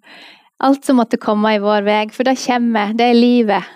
alt 0.60 0.86
som 0.86 1.00
måtte 1.00 1.22
komme 1.22 1.56
i 1.56 1.62
vår 1.64 1.86
vei, 1.88 2.00
for 2.14 2.28
det 2.28 2.38
kommer, 2.42 2.94
det 2.98 3.10
er 3.10 3.18
livet. 3.18 3.76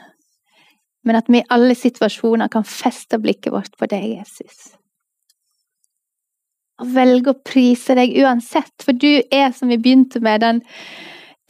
Men 1.08 1.20
at 1.20 1.30
vi 1.32 1.42
i 1.42 1.50
alle 1.52 1.76
situasjoner 1.76 2.52
kan 2.52 2.66
feste 2.68 3.20
blikket 3.24 3.54
vårt 3.56 3.78
på 3.80 3.90
deg, 3.92 4.20
Jesus. 4.20 4.74
Og 6.82 6.90
velge 6.96 7.34
å 7.34 7.42
prise 7.46 7.96
deg 7.98 8.16
uansett, 8.24 8.74
for 8.82 8.98
du 8.98 9.22
er, 9.30 9.52
som 9.54 9.70
vi 9.70 9.78
begynte 9.78 10.22
med, 10.24 10.42
den 10.42 10.62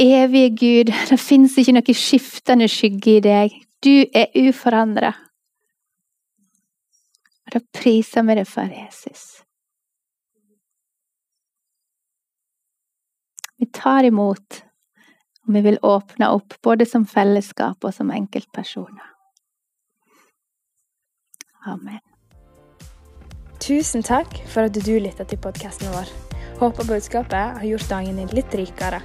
evige 0.01 0.49
Gud. 0.49 0.93
Det 1.09 1.19
fins 1.21 1.55
ikke 1.57 1.77
noe 1.77 1.95
skiftende 1.97 2.67
skygge 2.71 3.17
i 3.17 3.23
deg. 3.23 3.55
Du 3.83 4.03
er 4.15 4.33
uforandra. 4.35 5.13
Og 7.47 7.55
da 7.55 7.63
priser 7.75 8.27
vi 8.27 8.37
det 8.39 8.45
for 8.49 8.67
Jesus. 8.67 9.25
Vi 13.59 13.69
tar 13.71 14.03
imot, 14.03 14.63
og 15.47 15.53
vi 15.55 15.61
vil 15.63 15.79
åpne 15.87 16.33
opp 16.35 16.57
både 16.63 16.87
som 16.89 17.05
fellesskap 17.07 17.83
og 17.83 17.95
som 17.95 18.11
enkeltpersoner. 18.11 19.13
Amen. 21.71 22.01
Tusen 23.63 24.01
takk 24.03 24.41
for 24.51 24.67
at 24.67 24.75
du 24.75 24.97
lytta 24.99 25.23
til 25.23 25.39
podkasten 25.39 25.87
vår. 25.93 26.09
Håper 26.59 26.83
budskapet 26.89 27.61
har 27.61 27.63
gjort 27.63 27.87
dagen 27.93 28.19
din 28.19 28.33
litt 28.35 28.57
rikere. 28.59 28.99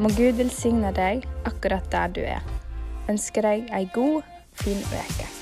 Må 0.00 0.08
Gud 0.16 0.40
velsigne 0.40 0.94
deg 0.96 1.26
akkurat 1.44 1.92
der 1.92 2.16
du 2.16 2.22
er. 2.24 2.40
Ønsker 3.12 3.44
deg 3.44 3.68
ei 3.68 3.84
god, 3.92 4.24
fin 4.64 4.80
uke. 4.80 5.41